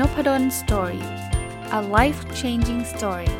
[0.00, 1.04] Nopadol's Story
[1.78, 3.30] a life changing story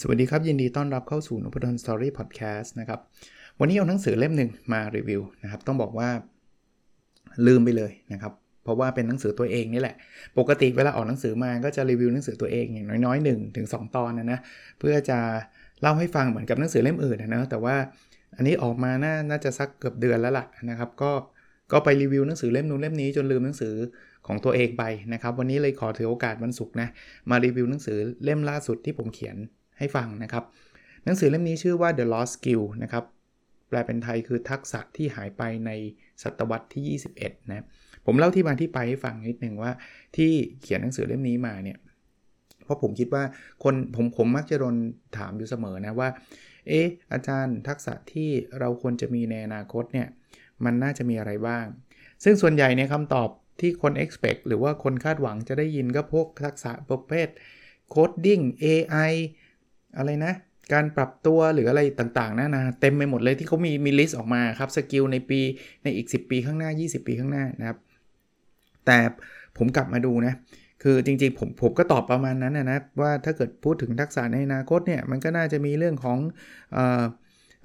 [0.00, 3.00] สวัสดีครับ ยินดีต้อนรับเข้าสู่นพดล Story Podcast นะครับ
[3.60, 6.08] วันนี้เอาหนังสือเล่มหนึ่งมารีวิวนะครับ ต้องบอกว่า
[7.46, 8.32] ลืมไปเลยนะครับ
[8.68, 9.96] เพราะว่าเป็นหนังสือตัวเองนี่แหละ
[10.38, 14.40] ปกติเวลาออกหนังสือมาก็จะรีวิวหนังสือตัวเองอย่างน้อยๆ1ถึง2ตอนนะนะ
[14.78, 15.18] เพื่อจะ
[15.80, 17.76] เล่าให้ฟังเหมือนกับหนังสือเล่มอื่นนะแต่ว่า
[18.36, 21.12] อันนี้ออกมาน่านาจะสักเกือบเดือนแล้วล่ะนะครับก็
[21.72, 23.74] ก็ไปรีวิวหนังสือเล่มนู้นเล่มนี้จนลืมหนังสือ
[24.26, 26.88] ของตัวเองไปนะครับ วันนี้เลยขอถือโอกาสวันศุกร์นะ
[27.30, 29.36] มารีวิวหนังสือเล่มล่าสุดที่ผมเขียน
[29.78, 30.44] ให้ฟังนะครับ
[31.04, 33.04] หนังสือเล่มนี้ชื่อว่า The Lost Skill นะครับ
[33.68, 35.70] แปลเป็นไทยคือทักษะที่หายไปใน
[36.22, 37.64] ศตวรรษที่ 21 นะ
[38.10, 39.72] ผมเล่าที่มาที่ไปให้ฟังนิดหนึ่งว่า
[40.16, 40.32] ที่
[40.62, 41.78] เขียนหนังสือเล่มนี้มาเนี่ย
[42.64, 43.24] เพราะผมคิดว่า
[43.64, 44.76] คนผมผมมักจะโดน
[45.16, 46.08] ถามอยู่เสมอนะว่า
[46.68, 50.08] เอ๊ะอาจารย์ทักษะที่เราควรจะมีในอนาคตเนี่ย
[50.64, 51.64] มันน่าจะมีอะไรบ้าง
[52.24, 53.28] ซึ่งส่วนใหญ่ในคำตอบ
[53.60, 57.28] ที่คน expect หรือว่าคนคาดหวังจะได้ยินก็พวกทักษะประเภท
[57.94, 59.12] coding AI
[59.96, 60.34] อะไรนะ
[60.72, 65.40] การปรับตัวหรืออะไรต่างๆนานาเต็มไปหมดเลยที่เขามีมี list ออกมาครับ skill ในปี
[65.82, 67.78] ในอีก 10 ปีข้างหน้า 20 ปีข้างหน้านะครับ
[68.88, 68.98] แต่
[69.58, 70.34] ผมกลับมาดูนะ
[70.82, 76.18] คือจริงๆผมผมก็ตอบประมาณนั้นนะนะ ว่าถ้าเกิดพูดถึงทักษะในอนาคตเนี่ย มันก็น่าจะมีเรื่องของ
[76.76, 76.78] อ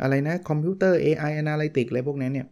[0.02, 2.48] อะไรนะคอมพิวเตอร์ AI Analytics อะไรพวกนี้เนี่ย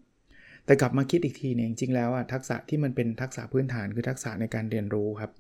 [0.66, 5.32] แต่กลับมาคิดอีกทีเนี่ยจริงๆแล้วอะทักษะที่มันเป็นทักษะพื้นฐานคือทักษะในการเรียนรู้ครับ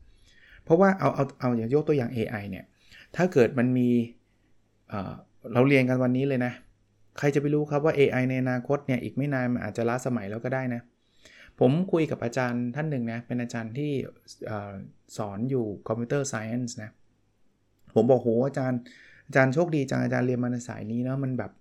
[0.64, 2.66] เพราะว่าเอาเอาเอาอย่างยกตัวอย่าง AI เนี่ย
[3.16, 3.90] ถ้าเกิดมันมี
[5.54, 6.54] เราเรียนกันวันนี้เลยนะ
[7.18, 10.82] ใครจะไปรู้ครับว่า AI ในอนาคตเนี่ยอีกไม่นานมันอาจจะล้าสมัยแล้วก็ได้นะ
[11.62, 13.92] ผมคุยกับอาจารย์ท่านหนึ่งนะ เป็นอาจารย์ที่
[15.17, 16.90] สอนอยู่คอมพิวเตอร์ไซเอนส์นะ
[17.95, 18.80] ผมบอกโหอาจารย์
[19.28, 21.52] อาจารย์โชคดีจังอาจารย์เรียนมาในสายนี้เนาะมันแบบ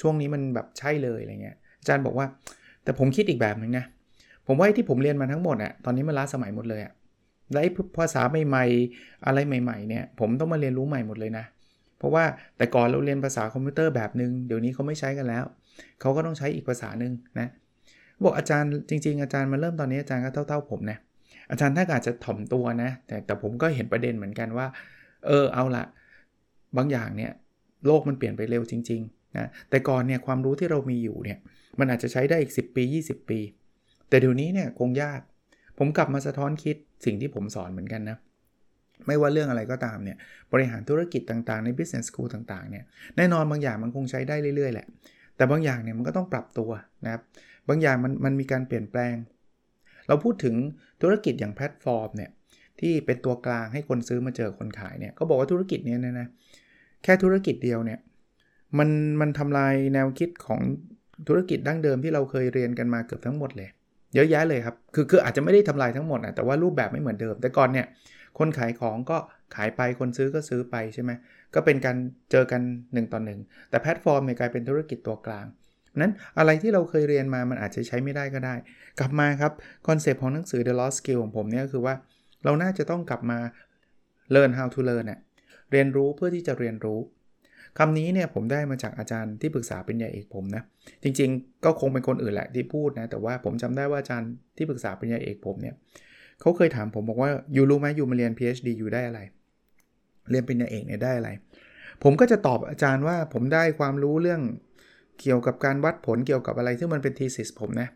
[0.00, 2.26] ช่วงนี้มันแบบใช่เลยอะไรเงี้ยอาจารย์บอกว่า
[2.84, 3.84] แต่ผมคิดอีกแบบหนึ่งนะ
[4.46, 6.92] ผมว่าที่ผมเรียนมาทั้งหมดอะตอนนี้มันล้าสมัยหมดเลยอะ
[7.52, 7.60] และ
[7.98, 11.44] ภาษาใหม่ๆอะไรใหม่ๆเนี่ยผมต้องมาเรียนรู้ใหม่หมดเลยนะ
[11.98, 12.24] เพราะว่า
[12.56, 15.44] แต่ก่อนเราเรียนภาษาคอมพิวเตอร์แบบนึง เดี๋ยวนี้เขาไม่ใช้กันแล้ว
[16.00, 17.48] เขาก็ต้องใช้อีกภาษาหนึ่งนะ
[18.24, 20.98] บอกอาจารย์จริง ๆ อาจารย์มาเริ่มตอนนี้อาจารย์ก็เท่า ๆ ผมนะ
[21.50, 24.66] อาจารย์ถ้าอาจจะถ่อมตัวนะ แต่แต่ผมก็เห็นประเด็นเหมือนกันว่า
[25.26, 25.84] เออเอาละ
[26.76, 27.32] บางอย่างเนี่ย
[27.86, 31.38] โลกมันเปลี่ยนไปเร็วจริงๆนะแต่ก่อนเนี่ยความรู้ที่เรามีอยู่เนี่ย
[31.78, 33.40] มันอาจจะใช้ได้อีก 10 ปี 20 ปี
[34.08, 35.20] แต่เดี๋ยวนี้เนี่ยคงยาก
[35.78, 38.16] ผมกลับมาสะท้อนคิดสิ่งที่ผมสอนเหมือนกันนะ
[39.06, 40.16] ไม่ว่าเรื่องอะไรก็ตามเนี่ย
[40.52, 42.84] บริหารธุรกิจต่างๆใน business school ต่างๆเนี่ย
[43.16, 44.86] แน่นอนบางอย่างมันคงใช้ได้เรื่อยๆแหละ
[45.36, 46.70] แต่บางอย่างเนี่ยมันก็ต้องปรับตัว
[47.04, 47.22] นะครับ
[47.68, 49.14] บางอย่างมันมันมีการเปลี่ยนแปลง
[50.08, 50.54] เราพูดถึง
[51.02, 52.30] ธุรกิจอย่างแพลตฟอร์มเนี่ย
[52.80, 56.26] ที่เป็นตัวกลางให้คนซื้อมาเจอคนขายเนี่ยก็บอกว่าธุรกิจนี้นะนะ
[57.04, 57.98] แค่ธุรกิจเดียวเนี่ย
[58.78, 58.88] มัน
[59.20, 60.60] มันทำลายแนวคิดของ
[61.28, 63.68] ธุรกิจดั้งเดิมที่เราเคยเรียนกันมาเกือบทั้งหมดเลย
[64.14, 67.86] เยอะแยะเลยครับ คือคืออาจจะไม่ได้ทำลายทั้งหมดนะแต่ว่ารูปแบบไม่เหมือนเดิม แต่ก่อนเนี่ย
[68.38, 69.18] คนขายของก็
[69.54, 71.10] ขายไปคนซื้อก็ซื้อไปใช่ไหม
[71.54, 71.96] ก็เป็นการ
[72.30, 75.46] เจอกัน1ต่อ1แต่แพลตฟอร์มเนี่ยกลายเป็นธุรกิจตัวกลาง
[75.96, 78.54] นั้นอะไรที่เราเคยเรียนมามันอาจจะใช้ไม่ได้ก็ได้
[78.98, 79.52] กลับมาครับ
[79.86, 81.94] concept ของหนังสือ The Lost Skill ของผมเนี่ยคือว่า
[82.44, 83.38] เราน่าจะต้องกลับมา
[84.34, 85.20] learn how to learn เนี่ย
[85.72, 87.00] เรียนรู้เพื่อที่จะเรียนรู้
[87.78, 90.62] คำนี้เนี่ยผมได้มาจากอาจารย์ที่ปรึกษาเป็นใหญ่เอกผมนะ
[91.02, 95.74] จริงๆ ก็คงเป็นคนอื่นแหละที่พูดนะ แต่ว่าผมจำได้ว่าอาจารย์ที่ปรึกษาเป็นใหญ่เอกผมเนี่ย
[96.40, 99.20] เขาเคยถามผมบอกว่าอยู่รู้ไหมอยู่มาเรียน PhD อยู่ได้อะไร
[100.30, 101.30] เรียนเป็นใหญ่เอกเนี่ยได้อะไร
[102.02, 104.40] ผมก็จะตอบอาจารย์ว่าผมได้ความรู้เรื่อง
[105.20, 107.88] เกี่ยวกับการวัดผลเกี่ยวกับอะไร ซึ่งมันเป็นทีสิสผมนะ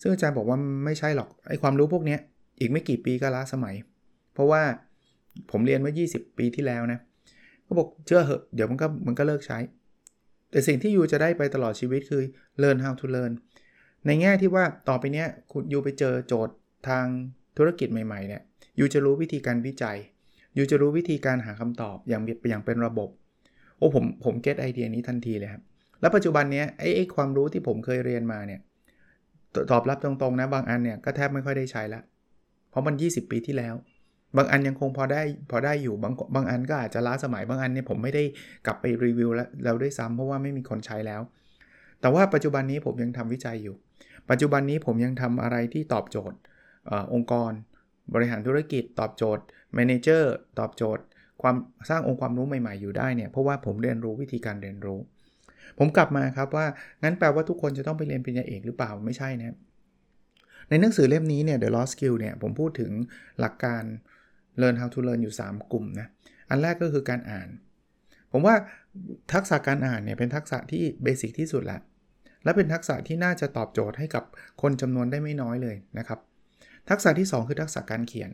[0.00, 2.16] ซึ่งอาจารย์บอกว่าไม่ใช่หรอกไอความรู้พวกนี้
[2.60, 3.74] อีกไม่กี่ปีก็ล้าสมัย
[4.34, 4.62] เพราะว่า
[5.50, 6.98] ผมเรียนเมื่อ 20 ปีที่แล้วนะ
[7.64, 9.58] เขาบอกเชื่อเหอะเดี๋ยวมันก็มันก็เลิกใช้
[10.50, 12.22] แต่สิ่งที่ยูจะได้ไปตลอดชีวิตคือ
[12.62, 13.32] learn how to learn
[14.06, 16.54] ในแง่ที่ว่าต่อไปเนี้ยคุณยูไปเจอโจทย์
[16.88, 17.06] ทาง
[17.56, 18.42] ธุรกิจใหม่ๆเนี่ย
[18.78, 19.98] ยูจะรู้วิธีการวิจัย
[20.56, 23.08] ยูจะรู้วิธีการหาคำตอบอย่างอย่างเป็นระบบ
[23.78, 25.62] โอ้ผมผมเก็ตไอเดียนี้ทันทีเลยครับ
[26.00, 28.60] แล้วปัจจุบันนี้ไอ้ไอ้ความรู้ที่ผมเคยเรียนมาเนี่ย
[29.70, 32.00] ตอบรับตรงๆนะบางอันเนี่ยก็แทบไม่ค่อยได้ใช้ละ
[32.70, 33.74] เพราะมัน 20 ปีที่แล้ว
[34.36, 38.24] บางอันยังคงพอได้พอได้อยู่บางบางอันก็อาจจะล้าสมัยบางอันเนี่ยผมไม่ได้
[38.66, 41.20] กลับไปรีวิวแล้วด้วยซ้ำเพราะว่าไม่มีคนใช้แล้ว
[42.00, 43.74] แต่ว่าปัจจุบันนี้ผมยังทำวิจัยอยู่
[44.30, 46.38] ปัจจุบันนี้ผมยังทำอะไรที่ตอบโจทย์
[46.90, 47.52] องค์กร
[48.14, 49.44] บริหารธุรกิจ ตอบโจทย์
[49.74, 51.04] manager ตอบโจทย์
[51.42, 51.56] ความ
[51.90, 54.98] สร้างองค์ความรู้ใหม่ๆอยู่ได้เนี่ยเพราะว่าผมเรียนรู้วิธีการเรียนรู้
[55.78, 56.66] ผมกลับมาครับว่า
[57.02, 59.56] งั้นแปลว่าทุกคนจะต้องไปเรียนปริญญาเอกหรือเปล่าไม่ใช่นะ
[60.68, 62.92] ในหนังสือเล่มนี้เนี่ย The Lost Skill เนี่ยผมพูดถึง
[63.40, 63.82] หลักการ
[64.60, 66.06] learn how to learn อยู่ 3 กลุ่มนะ
[66.50, 67.48] อันแรกก็คือการอ่าน
[68.32, 68.54] ผมว่า
[69.32, 71.78] ทักษะการอ่านเนี่ยเป็นทักษะที่เบสิกที่สุดละ
[72.44, 74.24] และเป็นทักษะที่น่าจะตอบโจทย์ให้กับ
[74.62, 76.18] คนจำนวนได้ไม่น้อยเลยนะครับ
[76.90, 78.30] ทักษะที่ 2 คือทักษะการเขียน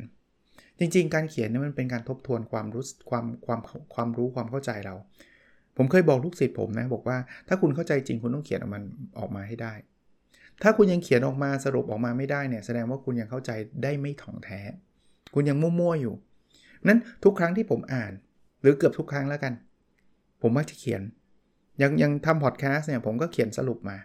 [0.79, 3.61] จริง ๆ การเขียนเนี่ยมันเป็นการทบทวนความรู้ความความ
[3.95, 4.95] ความรู้ความเข้าใจเรา
[5.77, 7.17] ผมเคยบอกลูกศิษย์ผมนะบอกว่า
[7.49, 8.81] ถ้าคุณเข้าใจจริงคุณต้องเขียนออกมา
[9.19, 9.73] ออกมาให้ได้
[10.63, 13.51] ถ้าคุณยังเขียนออกมาสรุปออกมาไม่ได้เนี่ยแสดงว่าคุณยังเข้าใจ
[13.83, 14.61] ได้ไม่ถ่องแท้
[15.35, 16.15] คุณยังมั่วๆอยู่
[16.89, 18.13] นั้นทุกครั้งที่ผมอ่าน
[18.63, 19.53] หรือเกือบทุกครั้งแล้วกัน
[20.43, 21.03] ผมมักจะเขียน
[21.83, 23.97] ยังยังทำพอดแคสต์เนี่ยผมก็เขียนสรุปมา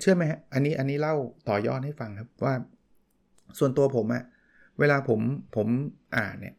[0.00, 1.14] เชื่อไหมฮะอันนี้อันนี้เล่า
[1.48, 2.54] ต่อยอดให้ฟังครับว่า
[3.58, 4.24] ส่วนตัวผมอะ
[4.78, 5.20] เวลาผม
[5.56, 5.66] ผม
[6.16, 6.54] อ่านเนี่ย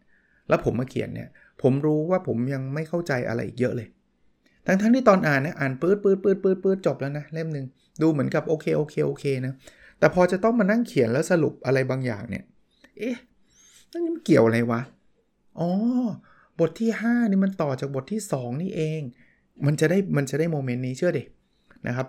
[0.49, 1.29] แล้วผมมาเขียนเนี่ย
[1.63, 3.87] ผมรู้ว่าผมยังไม่เข้าใจอะไรอีกเยอะเลย
[4.67, 7.65] ทั้งทั้งที่ตอนอ่านนี่ยอ่านปื๊ดปื๊ดปื๊ดปื๊ดปื๊ดจบแล้วนะเล่มหนึ่ง
[8.01, 9.53] ดูเหมือนกับโอเคโอเคโอเคนะ
[9.99, 12.43] แต่พอจะต้องมานั่งเขียนแล้วสรุปอะไรบางอย่างเนี่ย
[12.97, 13.15] เอ๊ะ
[13.91, 14.81] นั่นมันเกี่ยวอะไรวะ
[15.59, 15.69] อ๋อ
[16.59, 19.01] บทที่ 5 นี่มันต่อจากบทที่ 2 นี่เอง
[19.65, 21.23] มันจะได้มันจะได้โมเมนต์นี้เชื่อดิ
[21.87, 22.07] นะครับ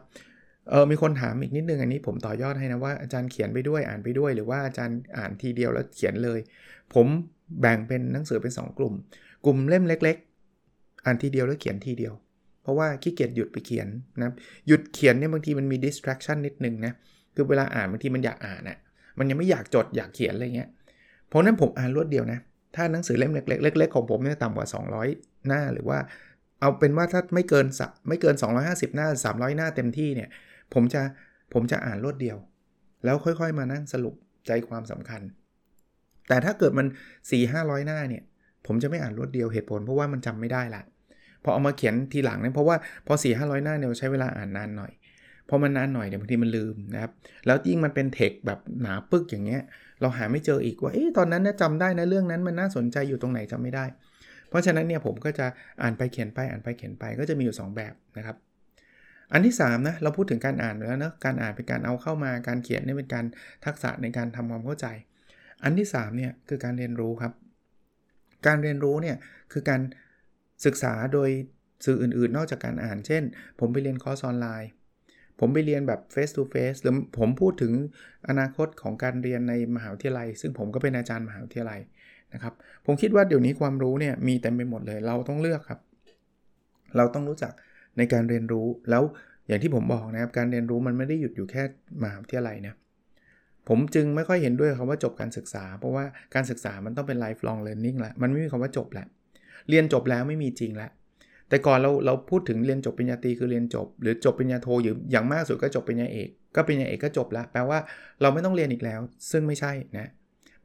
[0.71, 6.41] เออมีคนถามอีกนิดนึงอันนี้ผมต่อยอดให้นะว่าอาจารย์เขียนไปด้วยอ่านไปด้วย หรือว่าอาจารย์อ่านทีเดียวแล้วเขียนเลย
[6.95, 7.07] ผม
[7.61, 8.95] แบ่งเป็นหนังสือเป็น 2 กลุ่ม
[9.45, 10.17] กลุ่มเล่มเล็ก
[10.61, 12.15] ๆอ่านทีเดียวแล้วเขียนทีเดียว
[12.63, 13.89] เพราะว่าขี้เกียจหยุดไปเขียน
[14.23, 14.31] นะ
[14.69, 16.93] หยุดเขียนเนี่ยบางทีมันมี distraction นิดนึงนะ
[17.35, 18.79] คือเวลาอ่านบางทีมันอยากอ่านอะ
[19.19, 20.69] มันยังไม่อยากจดอยากเขียนอะไรเงี้ย
[21.29, 22.39] เพราะนั้นผมอ่านรวดเดียวนะ
[22.77, 24.67] ถ้าหนังสือเล่มเล็กๆเล็กๆของผมเนี่ยต่ำกว่า
[25.07, 25.99] 200 หน้าหรือว่า
[26.61, 30.29] เอาเป็นว่าถ้าไม่เกินสัไม่เกิน 250 หน้า 300 หน้าเต็มที่เนี่ย
[30.75, 31.03] ผมจะ
[31.53, 32.37] ผมจะอ่านรวดเดียว
[33.05, 34.15] แล้วค่อยๆมานั่งสรุป
[34.47, 35.23] ใจความสำคัญ
[36.29, 36.87] แต่ถ้าเกิดมัน
[37.31, 38.23] 4 500 หน้าเนี่ย
[38.67, 40.83] ผมจะไม่อ่านรวดเดียวเหตุผล เพราะว่ามันจำไม่ได้ละ
[41.45, 42.77] พอเอามาเขียนทีหลังเนี่ยเพราะว่า
[43.07, 44.93] พอ4 500หน้าเนี่ยใช้เวลาอ่านนานหน่อย
[45.49, 47.13] พอมันนานหน่อยเดี๋ยวบางทีมันลืมนะครับ
[47.47, 49.63] แล้วยิ่งมันเป็นเทคแบบหนาปึกอย่างเงี้ย
[50.01, 53.85] เราหาไม่เจออีกว่าเอ๊ะตอนนั้นนะจำได้นะเรื่องนั้นมันน่าสนใจอยู่ตรงไหนจำไม่ได้
[54.49, 55.47] เพราะฉะนั้นเนี่ยผมก็จะ
[55.83, 58.37] อ่านไปเขียนไปอ่านไปเขียนไปก็จะมีอยู่ 2 แบบนะครับ
[59.33, 63.25] อันที่3นะเราพูดถึงการอ่านแล้วนะการอ่านเป็นการเอาเข้ามาการเขียนนี่เป็นการ
[63.65, 64.87] ทักษะในการทำความเข้าใจ
[65.65, 67.33] อันที่3เนี่ยคือการเรียนรู้ครับ
[68.47, 69.17] การเรียนรู้เนี่ย
[69.53, 69.81] คือการ
[70.65, 71.31] ศึกษาโดย
[71.85, 73.23] สื่ออื่นๆ นอกจากการอ่าน เช่น
[73.61, 74.71] ผมไปเรียนคอร์สออนไลน์
[75.41, 77.73] ผมไปเรียนแบบ face to face หรือผมพูดถึง
[78.29, 81.81] อนาคตของการเรียนในมหาวิทยาลัย ซึ่งผมก็เป็นอาจารย์มหาวิทยาลัย
[82.35, 82.55] นะครับ
[82.87, 85.81] ผมคิดว่าเดี๋ยวนี้ความรู้เนี่ยมีเต็มไปหมดเลย เราต้องเลือกครับ
[86.97, 87.53] เราต้องรู้จัก
[87.99, 89.03] ในการเรียนรู้ แล้ว
[89.49, 91.63] อย่างที่ผมบอกนะครับ การเรียนรู้มันไม่ได้หยุดอยู่แค่
[92.03, 92.75] มหาวิทยาลัยนะ
[93.69, 99.07] ผมจึงไม่ค่อยเห็นด้วยคำว่าจบการศึกษา เพราะว่าการศึกษามันต้องเป็น lifelong learning แหละมันไม่มีคำว่าจบแหละ
[99.69, 100.91] เรียนจบแล้วไม่มีจริงล้ว
[101.49, 107.79] แต่ก่อนเราเราพูดถึงเรียนจบปริญญาตรีคือเรียนจบ หรือจบปริญญาโทหรืออย่างมากสุดก็จบปริญญาเอก ก็ปริญญาเอกก็จบล้วแปลว่า
[108.21, 109.01] เราไม่ต้องเรียนอีกแล้ว
[109.31, 110.09] ซึ่งไม่ใช่นะ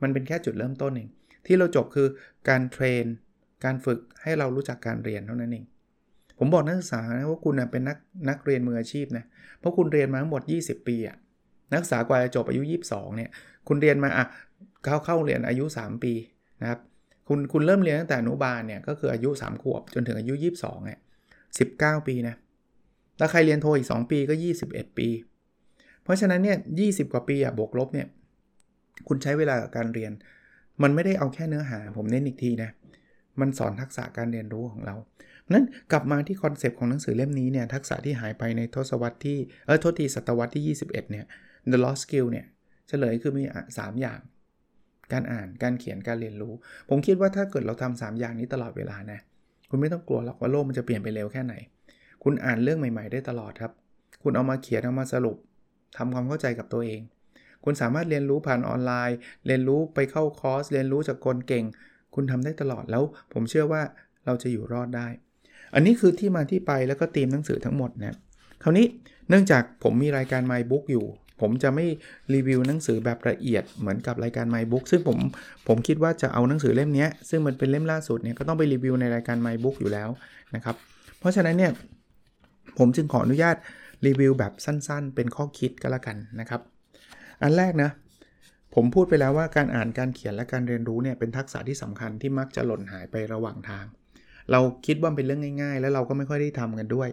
[0.02, 1.10] มันเป็นแค่จุดเริ่มต้นเอง
[1.46, 2.08] ที่เราจบคือ
[2.50, 3.06] การเทรน
[3.66, 5.66] การฝึกให้เรารู้จักการเรียนเท่านั้นเอง
[6.40, 7.98] ผมบอกนักศึกษานะว่าคุณเป็นนัก
[8.30, 9.26] นักเรียนมืออาชีพนะ
[9.60, 11.18] เพราะคุณเรียนมาทั้งหมด 20 ปีอะ
[11.74, 13.30] นักศึกษากว่าจะจบอายุ 22เนี่ย
[13.68, 14.26] คุณเรียนมาอะ
[14.84, 16.14] เข้าเข้าเรียนอายุ 3 ปี
[16.62, 16.80] นะครับ
[17.28, 21.00] คุณคุณเริ่มเรียนตั้งแต่อนุบาลเนี่ยก็คืออายุ 3 ขวบจนถึงอายุ 22เนี่ย
[21.52, 22.36] 19 ปีนะ
[23.20, 24.34] ถ้าใครเรียนโทอีก 2 ปีก็
[24.68, 25.08] 21 ปี
[26.04, 28.08] เพราะฉะนั้นเนี่ย20กว่าปีอะบวกลบเนี่ย
[29.08, 30.12] คุณใช้เวลากับการเรียน
[30.84, 32.70] มันไม่ได้เอาแค่เนื้อหาผมเน้นอีกทีนะ
[33.40, 34.96] มันสอนทักษะการเรียนรู้ของเรา
[35.54, 41.26] นั้นกลับมาที่ concept ของหนังสือเล่มนี้เนี่ยทักษะที่หายไปในทศวรรษที่เออโทษทีศตวรรษที่ 21เนี่ย
[41.74, 42.46] The Lost Skill เนี่ย
[42.88, 44.20] เฉลยคือมี 3 อย่าง
[45.12, 46.54] การอ่านการเขียนการเรียนรู้
[46.90, 49.20] ผมคิดว่าถ้าเกิดเราทำ3อย่างนี้ตลอดเวลานะ
[49.70, 51.54] คุณไม่ต้องกลัวหรอกว่าโลกมันจะเปลี่ยนไปเร็วแค่ไหน
[52.24, 53.72] คุณอ่านเรื่องใหม่ ๆ ได้ตลอดครับ
[54.24, 55.38] คุณเอามาเขียนเอามาสรุป
[55.98, 57.02] ทำความเข้าใจกับตัวเอง
[57.64, 61.66] คุณสามารถเรียนรู้ผ่านออนไลน์ เรียนรู้ไปเข้าคอร์ส เรียนรู้จากคนเก่ง
[62.16, 63.82] คุณทำได้ตลอดแล้ว ผมเชื่อว่า
[64.26, 65.08] เราจะอยู่รอดได้
[65.74, 68.18] อันนี้คือที่มาที่ไปแล้วก็ตีมหนังสือทั้งหมดนะ
[68.64, 68.86] คราวนี้
[69.30, 71.06] เนื่องจากผมมีรายการ My Book อยู่
[71.42, 71.86] ผมจะไม่
[72.34, 75.18] รีวิวหนังสือแบบละเอียดเหมือนกับรายการ My Book ซึ่งผม
[75.68, 80.10] ผมคิดว่าจะเอาหนังสือเล่มนี้ซึ่งมันเป็นเล่มล่าสุดเนี่ยก็ต้องไปรีวิวในรายการ My Book อยู่แล้ว
[80.56, 80.76] นะครับ
[81.20, 81.72] เพราะฉะนั้นเนี่ย
[82.78, 83.56] ผมจึงขออนุญาต
[84.06, 86.62] รีวิวแบบสั้นๆ เป็นข้อคิดก็แล้วกันนะครับ
[87.42, 87.90] อันแรกนะ
[88.76, 93.86] ผมพูดไปแล้วว่าการอ่านการเขียนและการเรียนรู้เนี่ยเป็นทักษะที่สำคัญที่มักจะหล่นหายไประหว่างทาง
[94.52, 97.10] เราคิดว่าเป็นเรื่องง่าย ๆ แล้วเราก็ไม่ค่อยได้ทำกันด้วย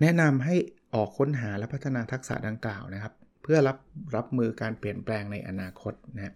[0.00, 0.54] แนะนำให้
[0.94, 3.12] ออกค้นหาและพัฒนาทักษะดังกล่าวนะครับ
[3.52, 3.78] พื่อรับ
[4.16, 6.34] รับมือการเปลี่ยนแปลงในอนาคตนะ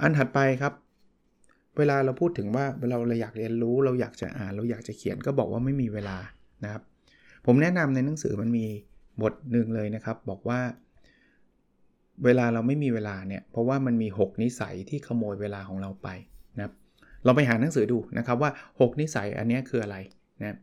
[0.00, 0.72] อันถัดไปครับ
[1.78, 6.16] เวลาเราพูดถึงว่าเราเราอยากเรียนรู้เราอยากจะอ่านเราอยากจะเขียนก็บอกว่าไม่มีเวลา
[6.64, 6.82] นะครับ
[7.46, 8.66] ผมแนะนำในหนังสือมันมี
[9.22, 10.60] บทหนึ่งเลยนะครับ บอกว่า
[12.24, 16.08] เวลาเราไม่มีเวลาเนี่ยเพราะว่ามันมี 6 นิสัยที่ขโมยเวลาของเราไป
[16.56, 16.72] นะครับ
[17.26, 19.96] ลองไปหาหนังสือดูนะครับว่า 6 นิสัยอันนี้คืออะไร
[20.40, 20.58] นะ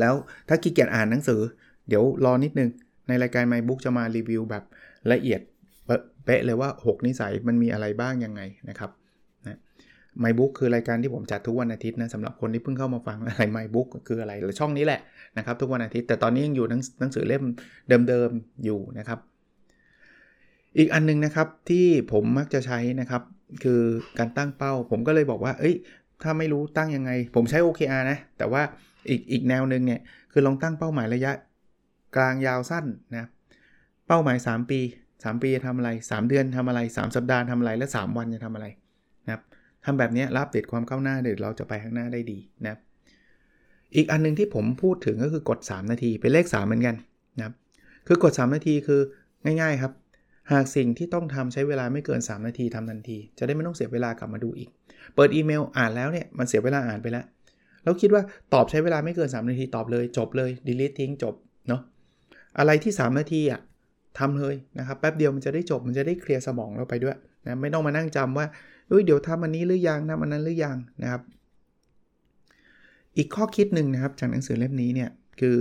[0.00, 0.14] แล้ว
[0.48, 1.40] ถ้าขี้เกียจอ่านหนังสือ
[1.88, 2.70] เดี๋ยวรอนิดนึง
[3.08, 4.64] ในรายการ My Book จะมารีวิวแบบ
[5.12, 5.40] ละเอียด
[6.24, 8.90] เป๊ะเลยว่า 6 นิสัยมันมีอะไรบ้างยังไงนะครับ
[9.46, 9.58] นะ
[10.22, 15.00] My Book คือรายการที่ผมจัดทุกวันอาทิตย์นะสำหรับคนที่เพิ่งเข้ามาฟังอะไร My Book คืออะไรหรือช่องนี้แหละ
[15.38, 16.66] นะครับ ทุกวันอาทิตย์แต่ตอนนี้ยังอยู่
[17.00, 17.42] หนังสือเล่ม
[18.08, 19.18] เดิมๆอยู่นะครับ
[20.78, 23.22] อีกอันนึงนะครับที่ผมมักจะใช้นะครับ
[23.64, 23.80] คือ
[24.18, 25.74] การตั้งเป้า ผมก็เลยบอกว่า เอ้ย
[26.22, 28.62] ถ้าไม่รู้ตั้งยังไง ผมใช้ OKR นะ แต่ว่า
[29.08, 30.00] อีกอีกแนวหนึ่งเนี่ย
[30.32, 31.32] คือลองตั้งเป้าหมายระยะ
[32.16, 32.86] กลางยาวสั้น
[33.16, 33.28] นะ
[34.06, 34.80] เป้าหมาย 3 ปี
[35.12, 38.66] 3 ปีจะทำอะไร 3 เดือนทำอะไร 3 สัปดาห์ทำอะไรและ 3 วันจะทำอะไร
[39.26, 39.42] นะครับ
[39.84, 42.78] ทำแบบนี้รับเด็ดความก้าวหน้าเดี๋ยวเราจะไปข้างหน้าได้ดีนะ
[43.96, 46.96] อีกอันนึงที่ผมพูดถึงก็คือกด 3 นาทีเป็นเลข 3 เหมือนกัน
[47.38, 47.54] นะครับ
[48.06, 49.00] คือกด 3 นาทีคือ
[49.44, 49.92] ง่าย ๆครับ
[50.52, 54.68] หากสิ่งที่ต้องทำใช้เวลาไม่เกิน 3 นาทีทำทันที จะได้ไม่ต้องเสียเวลากลับมาดูอีก
[55.14, 57.24] เปิดอีเมลอ่านแล้วเนี่ยมันเสียเวลาอ่านไปแล้ว
[57.84, 58.22] เราคิดว่า
[58.54, 61.34] ตอบใช้เวลาไม่เกิน 3 นาทีตอบเลยจบเลย delete ทิ้งจบ
[61.68, 61.80] เนาะ
[62.58, 63.60] อะไรที่ 3 นาทีอะ
[64.18, 67.16] ทำเลยนะครับแป๊บเดียวมันจะได้จบมันจะได้เคลียร์สมองเราไปด้วย
[67.46, 68.46] นะไม่ต้องมานั่งจำว่า
[68.88, 71.22] เฮ้ยเดี๋ยวทำอันนี้หรือยังทำอันนั้นหรือยังนะครับ
[73.16, 75.56] อีกข้อคิดหนึ่งนะครับจากหนังสือเล่มนี้เนี่ยคือ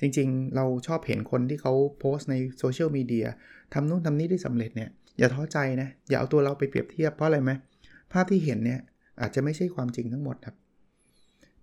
[0.00, 3.26] จริงๆ เราชอบเห็นคนที่เขาโพสต์ในโซเชียลมีเดีย
[3.72, 7.50] ทำนู่นทำนี่ได้สำเร็จเนี่ยอย่าท้อใจนะ อย่าเอาตัวเราไปเปรียบเทียบเพราะอะไรไหม
[8.12, 8.80] ภาพที่เห็นเนี่ย
[9.20, 10.56] อาจจะไม่ใช่ความจริงทั้งหมดครับ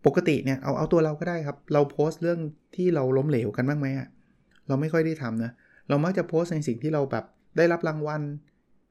[0.05, 2.39] ปกติเนี่ยเอาเอาตัวเราก็ได้ครับ เราโพสต์เรื่อง
[2.75, 4.07] ที่เราล้มเหลวกันบ้างไหมอะ
[4.67, 5.51] เราไม่ค่อยได้ทำนะ
[5.89, 7.25] เรามักจะโพสในสิ่งที่เราแบบ
[7.57, 8.21] ได้รับรางวัล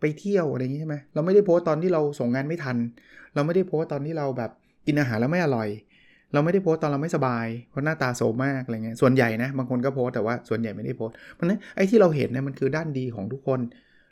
[0.00, 2.76] ไปเที่ยวอะไรอย่างนี้ใช่ไหมเราไม่ได้โพสตตอนที่เราส่งงานไม่ทัน
[3.34, 4.50] เราไม่ได้โพสตตอนที่เราแบบ
[4.86, 5.68] กินอาหารแล้วไม่อร่อย
[6.32, 13.60] เราไม่ได้โพสตอนเราไม่สบายเพราะหน้าตาโซมากอะไรเงี้ยส่วนใหญ่นะบางคนก็โพสแต่ว่าส่วนใหญ่ไม่ได้โพสเพราะนั้นไอ้ที่เราเห็นเนี่ยมันคือด้านดีของทุกคน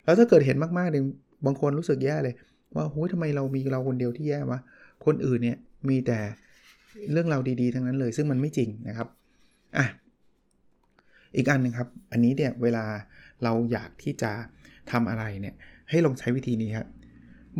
[0.05, 1.03] แล้วถ้าเกิดเห็นมากๆเนี่ย
[1.45, 2.35] บางคนรู้สึกแย่เลย
[2.75, 4.59] ว่าโอ้ยทำไมเรามีเราคนเดียวที่แย่วะ
[5.05, 5.57] คนอื่นเนี่ย
[5.89, 6.19] มีแต่
[7.11, 9.07] เรื่องราวดีๆ ทั้งนั้นเลย ซึ่งมันไม่จริงนะครับ
[9.77, 9.85] อะ
[11.35, 12.85] อีกอันหนึ่งครับ อันนี้เนี่ยเวลา
[13.43, 14.31] เราอยากที่จะ
[14.91, 15.55] ทำอะไรเนี่ย
[15.89, 16.87] ให้ลองใช้วิธีนี้ครับ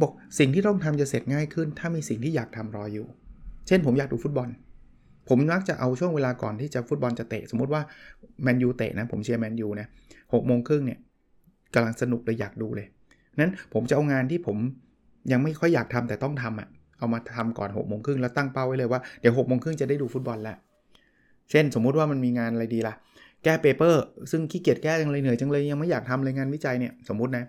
[0.02, 3.08] บอกสิ่งที่ต้องทำจะเสร็จง่ายขึ้น ถ้ามีสิ่งที่อยากทำรออยู่
[3.68, 4.50] เช่นผมอยากดูฟุตบอล
[5.30, 7.82] ผมมักจะเอาช่วงเวลาก่อนที่จะฟุตบอลจะเตะ สมมติว่า
[8.44, 9.88] แมนยูเตะนะ ผมเชียร์แมนยูนะ
[10.34, 11.00] หกโมงครึ่งเนี่ย
[11.74, 12.88] กำลังสนุกเลยอยากดูเลย
[13.40, 14.58] นั้นผมจะเอางานที่ผม
[15.32, 16.68] ยังไม่ค่อยอยากทำแต่ต้องทำอะ่ะ
[17.00, 20.58] เอามาทำก่อน6กโมงครึ่งแล้วตั้งเป้าไว้เลยว่าเดี๋ยวหกโมงครึ่งจะได้ดูฟุตบอลแล้ว
[21.52, 22.96] เช่นสมมุติว่ามันมีงานอะไรดีละ่ะ
[23.44, 27.44] แก้ paper ซึ่งขี้เกียจแก้จังเลยเหนื่อยจังเลยยังไม่อยากทำเลยงานวิจัยเนี่ยสมมตินะ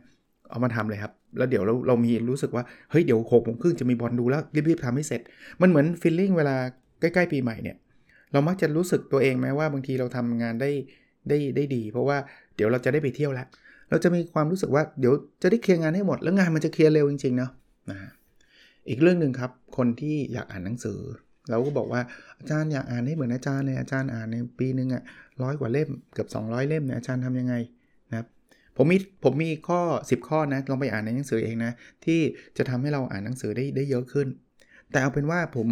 [0.51, 5.21] เอามาทำเลยครับ แล้วเดี๋ยวเราเรามีรู้สึกว่า เฮ้ย เดี๋ยวหกโมงครึ่งจะมีบอลดูแล้วรีบๆทำให้เสร็จ
[5.61, 6.57] มันเหมือน feeling เวลา
[7.01, 7.77] ใกล้ๆปีใหม่เนี่ย
[8.33, 10.71] เรามักจะรู้สึกตัวเองไหมว่าบางทีเราทำงานได้
[11.29, 12.17] ได้ได้ดี เพราะว่า
[12.57, 13.47] เดี๋ยวเราจะได้ไปเที่ยวแล้ว
[13.91, 17.51] เราจะมีความรู้สึกว่าเดี๋ยวจะได้ clear งานให้หมด แล้วงานมันจะ clear เร็วจริงๆเนาะ
[17.91, 18.11] นะ
[18.89, 20.99] อีกเรื่องหนึ่งครับ คนที่อยากอ่านหนังสือ
[21.51, 22.01] เราก็บอกว่า
[22.39, 25.03] อาจารย์อยากอ่านให้เหมือนอาจารย์เลยอาจารย์อ่านในปีนึงอะ
[25.43, 27.55] ร้อยกว่าเล่มเกือบ200 เล่มเนี่ยอาจารย์ทำยังไง
[28.11, 28.27] นะครับ
[28.77, 31.73] ผมมีผมมีข้อ 10 ข้อนะลองไปอ่านในหนังสือเองนะ
[32.05, 32.21] ที่
[32.57, 34.29] จะทำให้เราอ่านหนังสือได้ได้เยอะขึ้น
[34.91, 35.69] แต่เอาเป็นว่าผม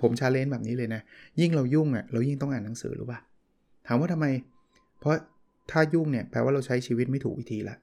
[0.00, 1.00] ผมชาเลนจ์แบบนี้เลยนะ
[1.40, 3.20] ยิ่งเรายุ่งอะ่ะเรายิ่งต้องอ่านหนังสือหรือเปล่า
[3.86, 4.26] ถามว่าทำไม
[5.00, 5.14] เพราะ
[5.70, 7.76] ถ้ายุ่งเนี่ยแปลว่าเราใช้ชีวิตไม่ถูกวิธีละ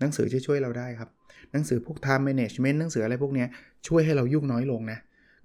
[0.00, 1.08] หนังสือจะช่วยเราได้ครับ
[1.52, 3.44] หนังสือพวก time management หนังสืออะไรพวกนี้
[3.88, 4.98] ช่วยให้เรายุ่งน้อยลงนะ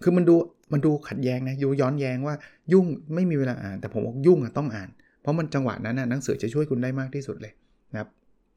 [0.04, 0.36] คือมันดู
[0.74, 2.36] มันดูขัดแย้งนะยูย้อนแย้งว่า
[2.74, 4.90] ยุ่งไม่มีเวลาอ่าน แต่ผมบอกยุ่งอะต้องอ่าน
[5.22, 7.54] เพราะมันจังหวะนั้นนะหนังสือจะช่วยคุณได้มากที่สุดเลย
[7.92, 8.10] นะครับ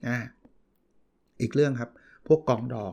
[0.09, 0.19] อ่า
[1.41, 1.91] อีกเรื่องครับ
[2.27, 2.93] พวกกองดอง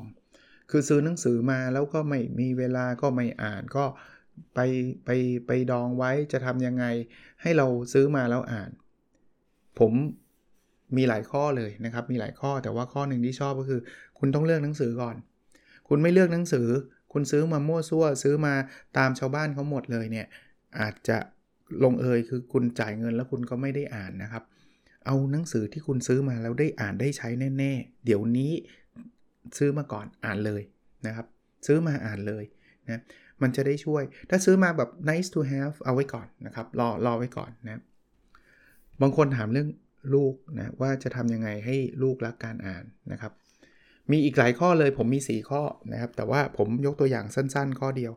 [0.69, 3.85] คือซื้อหนังสือมาแล้วก็ไม่มีเวลาก็ไม่อ่านก็
[4.55, 4.59] ไป
[5.05, 5.09] ไป
[5.47, 6.85] ไปดองไว้จะทำยังไง
[7.41, 8.69] ให้เราซื้อมาแล้วอ่าน
[9.79, 9.91] ผม
[10.97, 13.79] มีหลายข้อเลยนะครับ มีหลายข้อแต่ว่าข้อหนึ่งที่ชอบก็คือ
[14.19, 15.15] คุณต้องเลือกหนังสือก่อน
[15.87, 16.67] คุณไม่เลือกหนังสือ
[17.13, 18.53] คุณซื้อมามั่วซั่ว ซื้อมา
[18.97, 20.27] ตามชาวบ้านเขาหมดเลยเนี่ย
[20.79, 21.17] อาจจะ
[21.83, 24.43] ลงเอยคือคุณจ่ายเงินแล้วคุณก็ไม่ได้อ่านนะครับ
[25.05, 28.51] เอาหนังสือที่คุณซื้อมาแล้วได้อ่านได้ใช้แน่ๆ เดี๋ยวนี้
[29.57, 30.61] ซื้อมาก่อนอ่านเลย
[31.07, 31.27] นะครับ
[31.67, 32.43] ซื้อมาอ่านเลย
[32.89, 33.01] นะ
[33.41, 37.81] มันจะได้ช่วย ถ้าซื้อมาแบบ nice to have เอาไว้ก่อนนะครับ รอรอไว้ก่อนนะ
[39.01, 39.69] บางคนถามเรื่อง
[40.13, 43.31] ลูกนะว่าจะทำยังไงให้ลูกรักการอ่านนะครับ
[44.11, 48.13] มีอีกหลายข้อเลยผมมี 4 ข้อนะครับ แต่ว่าผมยกตัวอย่างสั้นๆ ข้อเดียว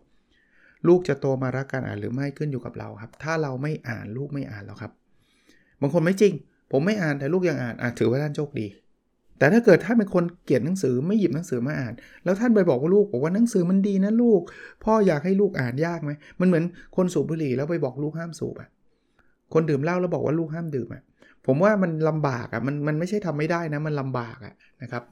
[0.88, 4.92] ลูกจะโตมารักการอ่านหรือไม่ขึ้นอยู่กับเราครับ ถ้าเราไม่อ่านลูกไม่อ่านแล้วครับ
[5.80, 6.32] บางคนไม่จริง
[6.72, 8.66] ผมไม่อ่านแต่ลูกยังอ่านอะถือว่าท่านโชคดี
[9.38, 14.42] แต่ถ้าเกิดท่านเป็นคนเกลียดหนังสือไม่หยิบหนังสือมาอ่าน แล้วท่านไปบอกว่าลูกบอกว่าหนังสือมันดีนะลูก
[14.84, 16.10] พ่ออยากให้ลูกอ่านยากไหม
[16.40, 16.64] มันเหมือน
[16.96, 18.68] คนสูบบุหรี่แล้วไปบอกลูกห้ามสูบอะ
[19.52, 21.02] คนดื่มเหล้าแล้วบอกว่าลูกห้ามดื่มอะ
[21.46, 25.02] ผมว่ามันลำบากอะมันมันไม่ใช่ทำไม่ได้นะมันลำบากอะนะครับ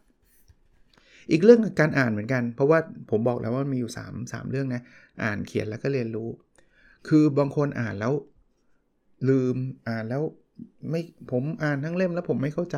[1.30, 2.78] อีกเรื่องการอ่านเหมือนกัน เพราะว่า
[3.10, 4.82] ผมบอกแล้วว่ามีอยู่ 3 3 เรื่องนะ
[5.24, 6.28] อ่านเขียนแล้วก็เรียนรู้
[7.08, 8.12] คือบางคนอ่านแล้ว
[9.28, 9.56] ลืม
[9.88, 10.22] อ่านแล้ว
[10.90, 11.00] ไม่
[11.30, 12.76] ผมอ่านทั้งเล่มแล้วผมไม่เข้าใจ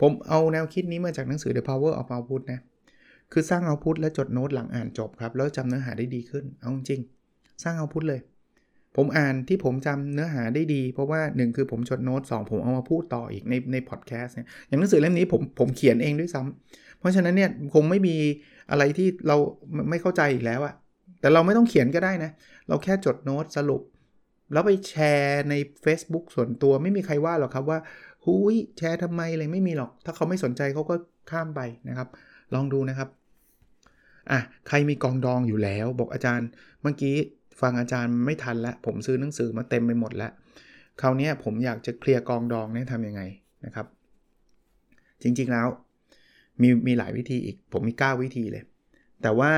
[0.00, 2.60] ผมเอาแนวคิดนี้มาจากหนังสือ The Power of Output นะ
[3.32, 7.00] คือสร้างเอาพุทและจดโน้ตหลังอ่านจบครับ แล้วจำเนื้อหาได้ดีขึ้น เอาจริง
[7.62, 8.20] สร้างเอาพุทเลย
[8.96, 18.16] ผมอ่านที่ผมจำเนื้อหาได้ดี เพราะว่า 1 คือผมจดโน้ต2ผมเอามาพูดต่ออีกในในพอดแคสต์เนี่ยอย่างหนังสือเล่มนี้ผมผมเขียนเองด้วยซ้ำเพราะฉะนั้นเนี่ยคงไม่มี
[18.70, 19.36] อะไรที่เรา
[19.90, 20.74] ไม่เข้าใจอีกแล้วอะ
[21.20, 22.30] แต่เราไม่ต้องเขียนก็ได้นะ
[22.68, 23.82] เราแค่จดโน้ตสรุป
[24.52, 25.54] แล้วไปแชร์ใน
[25.84, 27.78] Facebook ส่วนตัวไม่มีใครว่าหรอกครับว่า
[28.24, 30.94] หุยแชร์ทำไมอะไรไม่มีหรอก ถ้าเขาไม่สนใจเขาก็
[31.30, 32.08] ข้ามไปนะครับ
[32.54, 33.08] ลองดูนะครับ
[34.30, 36.48] อะใครมีกองดองอยู่แล้ว บอกอาจารย์
[36.82, 37.16] เมื่อกี้
[37.60, 40.32] ฟังอาจารย์ไม่ทันแล้วผมซื้อหนังสือมาเต็มไปหมดแล้ว
[41.00, 43.22] คราวนี้ผมอยากจะ clear กองดองเนี่ยทำยังไง
[43.64, 43.86] นะครับ
[45.22, 45.66] จริงๆแล้ว
[46.62, 48.64] มีมีหลายวิธีอีก ผมมี 9 วิธีเลย
[49.22, 49.50] แต่ว่า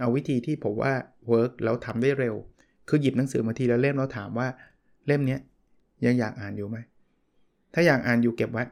[0.00, 0.92] เอาวิธีที่ผมว่า
[1.28, 2.34] work แล้วทำได้เร็ว
[2.88, 4.48] คือหยิบหนังสือมาทีละเล่มแล้วถามว่า
[5.06, 5.38] เล่มนี้
[6.06, 6.76] ยังอยากอ่านอยู่ไหม
[7.74, 8.64] ถ้าอยากอ่านอยู่เก็บไว้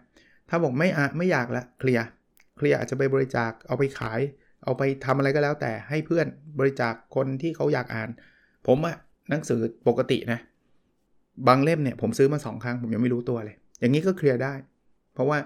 [0.48, 2.04] ถ้าบอกไม่อ่านไม่อยากละ clear
[2.56, 4.20] เคลียร์อาจจะไปบริจาคเอาไปขาย
[4.64, 6.26] เอาไปทำอะไรก็แล้วแต่ให้เพื่อน
[6.58, 8.08] บริจาคคนที่เขาอยากอ่าน
[8.66, 8.96] ผมอะ
[9.30, 10.40] หนังสือปกตินะ
[11.48, 14.54] บางเล่มเนี่ยผมซื้อมา 2 ครั้ง ผมยังไม่รู้ตัวเลย อย่างนี้ก็เคลียร์ได้
[15.14, 15.38] เพราะว่า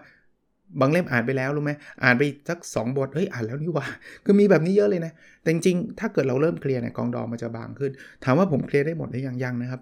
[0.80, 1.72] บางเล่มอ่านไปแล้วรู้ไหม
[2.04, 3.86] อ่านไปสัก 2 บท เฮ้ยอ่านแล้วนี่ว่า
[4.24, 7.92] คือมีแบบนี้เยอะเลยนะ แต่จริงๆ ถ้าเกิดเราเริ่มเคลียร์เนี่ยกองดองมันจะบางขึ้น
[8.24, 9.80] ถามว่าผมเคลียร์ได้หมดหรือยังยังนะครับ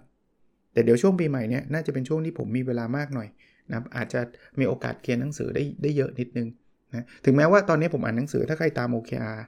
[0.73, 3.27] แต่เดี๋ยวช่วงปีใหม่เนี่ยน่าจะเป็นช่วงที่ผมมีเวลามากหน่อย
[3.69, 4.19] นะอาจจะ
[4.59, 6.47] มีโอกาสเขียนหนังสือได้ได้เยอะนิดนึง
[6.95, 9.39] นะถึงแม้ว่าตอนนี้ผมอ่านหนังสือถ้าใครตาม OKR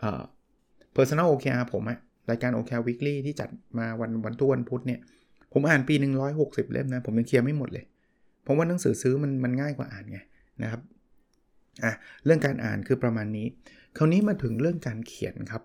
[0.00, 0.22] เอ่อ
[0.96, 1.98] personal OKR ผมอะ
[2.30, 5.00] รายการ OKR weekly ที่จัดมาวันวันทุกวันพุธเนี่ย
[5.52, 7.84] ผมอ่านปีหนึ่งร้อยหกสิบเล่มนะ ผมยังเคลียร์ไม่หมดเลย
[8.42, 10.18] เพราะว่าหนังสือซื้อมันมันง่ายกว่าอ่านไง
[10.62, 10.80] นะครับ
[11.84, 11.92] อะ
[12.24, 13.46] เรื่องการอ่านคือประมาณนี้
[13.96, 15.62] คราวนี้มาถึงเรื่องการเขียนครับ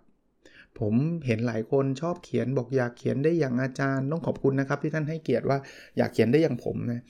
[0.79, 0.93] ผม
[1.25, 5.57] เห็นหลายคนชอบเขียนบอกอยากเขียนได้อย่างอาจารย์ต้องขอบคุณนะครับ ที่ท่านให้เกียรติว่า
[5.97, 7.03] อยากเขียนได้อย่างผมนะ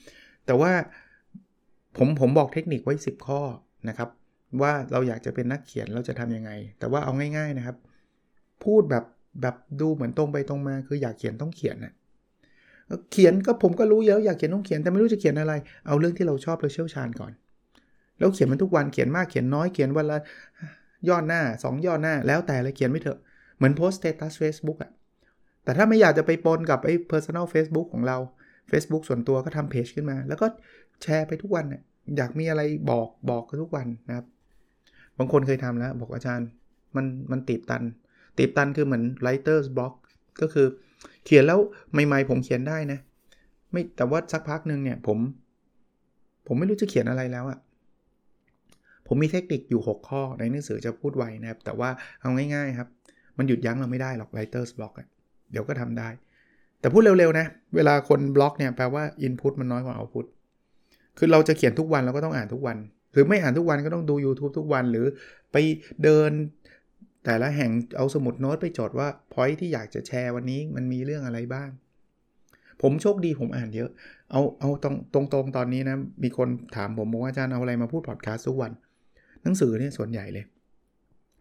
[0.46, 0.72] แต่ว่า
[1.96, 3.40] ผมผมบอกเทคนิคไว้ 10 ข้อ
[3.88, 4.08] นะครับ
[4.62, 7.76] ว่าเราอยากจะเป็นนักเขียนเราจะทำยังไง แต่ว่าเอาง่าย ๆนะครับ
[8.64, 9.04] พูดแบบ
[9.42, 11.92] แบบดูเหมือนตรงไปตรงมาคืออยากเขียนต้องเขียนนะ
[13.12, 15.52] เขียนก็ผมก็รู้เยอะอยากเขียนต้องเขียนแต่ไม่รู้จะเขียนอะไร
[15.86, 17.32] เอาเรื่องที่เราชอบเราเชี่ยวชาญก่อน
[18.18, 20.18] แล้วเขียนมันทุกวันเขียนมากเขียนน้อยเขียนวันละ
[21.08, 23.18] ย่อหน้า 2 ย่อหน้า แล้วแต่เลยเขียนไปเถอะ
[23.56, 24.90] เหมือนโพสต์ status เฟซบุ๊กอะ
[25.64, 28.18] แต่ถ้าไม่อยากจะไปปนกับไอ้ personal Facebook ของเรา
[28.70, 30.46] Facebook ส่วนตัวก็ทำเพจขึ้นมา แล้วก็
[31.02, 31.82] แชร์ไปทุกวันเนี่ย
[32.16, 34.26] อยากมีอะไรบอกบอกกันทุกวันนะครับ
[35.18, 36.48] บางคนเคยทำแล้ว บอกอาจารย์
[36.96, 37.82] มันมันติดตัน
[38.38, 39.94] ติดตันคือเหมือน writer's block
[40.40, 40.66] ก็คือ
[41.24, 41.58] เขียนแล้ว
[42.06, 42.98] ใหม่ๆผมเขียนได้นะ
[43.72, 45.18] ไม่แต่ว่าสักพักหนึ่งเนี่ยผม
[46.46, 47.58] ผมไม่รู้จะเขียนอะไรแล้วอะ
[49.06, 52.88] ผมมีเทคนิคอยู่ 6 ข้อในหนังสือจะพูดไว้นะครับ แต่ว่าเอาง่ายๆครับ
[53.38, 54.94] มันหยุดยั้งเราไม่ได้หรอก writer's block
[55.50, 56.08] เดี๋ยวก็ทำได้
[56.80, 57.46] แต่พูดเร็วๆนะ
[57.76, 60.26] เวลาคนบล็อกเนี่ยแปลว่า input มันน้อยกว่า output
[61.18, 62.76] คือเราจะเขียนทุกวันเราก็ต้องอ่านทุกวัน
[63.12, 65.06] หรือไม่อ่านทุกวันก็ต้องดู YouTube ทุกวันหรือ
[65.52, 65.56] ไป
[66.04, 66.30] เดิน
[67.26, 71.70] แต่ละแห่งเอาสมุดโน้ตไปจดว่าพอยที่อยากจะแชร์วันนี้มันมีเรื่องอะไรบ้าง
[72.82, 73.90] ผมโชคดีผมอ่านเยอะ
[74.30, 74.96] เอาเอาตรง
[75.32, 78.72] ตรงตอนนี้นะมีคนถามผมบอกว่าอาจารย์เอาอะไรมาพูดพอดแคสต์ทุกวัน
[79.42, 80.44] หนังสือเนี่ยส่วนใหญ่เลย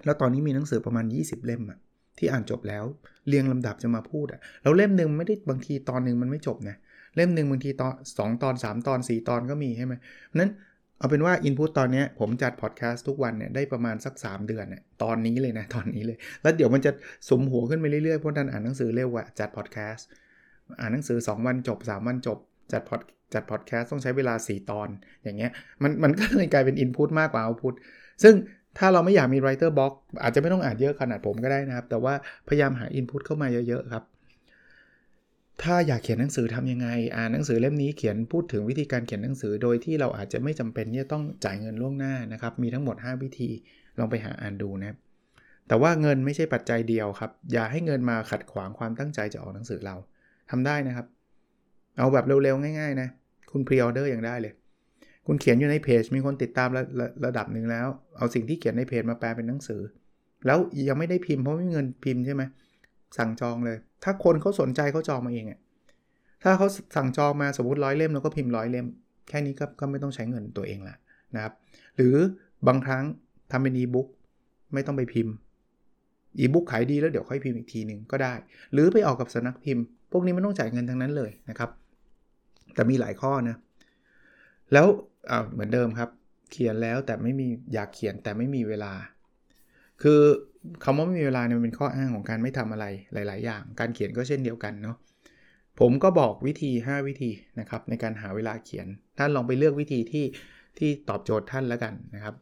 [0.05, 1.77] แล้วตอนนี้มีหนังสือประมาณ 20 เล่มอะ
[2.17, 2.83] ที่อ่านจบแล้ว
[3.27, 6.75] เรียงลำดับจะมาพูดอะแล้วเล่มหนึ่งไม่ได้บางทีตอนหนึ่งมันไม่จบนะ
[7.15, 9.93] เล่มหนึ่งบางทีตอนสองตอน 3 ตอน 4 ตอนก็มีใช่ไหม
[10.39, 10.51] นั้น
[10.97, 16.91] เอาเป็นว่า Input ตอนนี้ผมจัดพอดแคสต์ทุกวันเนี่ยได้ประมาณสัก 3 เดือนเนี่ยตอนนี้เลยนะ ตอนนี้เลย แล้วเดี๋ยวมันจะ
[17.29, 20.07] สมหัวขึ้นไปเรื่อยๆเพราะนั้นอ่านหนังสือเร็วกว่าจัดพอดแคสต์
[20.79, 22.37] อ่านหนังสือ 2 วันจบ 3 วันจบ
[22.71, 23.01] จัดพอด
[23.33, 24.89] จัดพอดแคสต์ต้องใช้เวลา 4 ตอน
[25.23, 25.51] อย่างเงี้ย
[25.83, 27.73] มันมันก็เลยกลายเป็น Input มากกว่า Output
[28.23, 28.35] ซึ่ง
[28.77, 32.13] ถ้าเราไม่อยากมี Writer Block อาจจะไม่ต้องอ่านเยอะขนาดผมก็ได้นะครับ แต่ว่า
[32.47, 34.03] พยายามหา Input เข้ามาเยอะๆครับ
[35.63, 43.49] ถ้าอยากเขียนหนังสือทํำยังไง อ่านหนังสือเล่มนี้เขียนพูดถึงวิธีการเขียนหนังสือ โดยที่เราอาจจะไม่จำเป็นที่จะต้องจ่ายเงินล่วงหน้านะครับ มีทั้งหมด 5 วิธี
[43.99, 44.97] ลองไปหาอ่านดูนะ
[45.67, 49.95] แต่ว่าเงินไม่ใช่ปัจจัยเดียวครับ อย่าให้เงินมาขัดขวางความตั้งใจจะออกหนังสือเรา
[50.51, 51.05] ทำได้นะครับ
[51.97, 53.09] เอาแบบเร็วๆ ง่ายๆนะ
[53.51, 54.53] คุณพรีออเดอร์อย่างได้เลย
[55.27, 57.87] คุณเขียนอยู่ในเพจ มีคนติดตามระระระดับหนึ่งแล้ว
[58.17, 59.81] เอาสิ่งที่เขียนในเพจมาแปลเป็นหนังสือ
[60.45, 60.57] แล้ว
[60.89, 62.43] ยังไม่ได้พิมพ์เพราะไม่มีเงินพิมพ์ใช่ไหม
[63.17, 65.59] สั่งจองเลย ถ้าคนเขาสนใจเขาจองมาเองอะ
[66.43, 68.87] ถ้าเขาสั่งจองมาสมมติร้อยเล่มแล้วก็พิมพ์ร้อยเล่ม
[69.27, 70.95] แค่นี้ก็ก็ไม่ต้องใช้เงินตัวเองละ
[71.35, 71.53] นะครับ
[71.95, 72.15] หรือ
[72.67, 73.03] บางครั้ง
[73.51, 74.07] ทำเป็นอีบุ๊ก
[74.73, 75.33] ไม่ต้องไปพิมพ์
[76.39, 78.33] อีบุ๊กขายดีแล้วเดี๋ยวค่อยพิมพ์อีกทีหนึ่งก็ได้
[78.73, 81.69] หรือไปออกกับสนักพิมพ์ พวกนี้ไม่ต้องจ่ายเงินทั้งนั้นเลยนะครับ
[82.73, 83.57] แต่มีหลายข้อนะ
[84.73, 84.87] แล้ว
[85.51, 86.09] เหมือนเดิมครับ
[86.51, 88.93] เขียนแล้วแต่ไม่มีอยากเขียนแต่ไม่มีเวลา
[90.01, 90.21] คือ
[90.83, 94.97] คำว่าไม่มีเวลาเนี่ยมันเป็นข้ออ้างของการไม่ทำอะไรหลาย ๆ อย่าง การเขียนก็เช่นเดียวกันเนาะ
[95.79, 100.25] ผมก็บอกวิธี 5 วิธีนะครับในการหาเวลาเขียน ท่านลองไปเลือกวิธีที่
[100.77, 102.35] ที่ตอบโจทย์ท่านแล้วกันนะครับ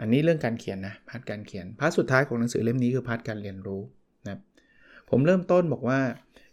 [0.00, 3.82] อันนี้เรื่องการเขียนนะ part การเขียน part สุดท้ายของหนังสือเล่มนี้คือ part การเรียนรู้
[4.26, 4.40] นะ
[5.10, 6.00] ผมเริ่มต้นบอกว่า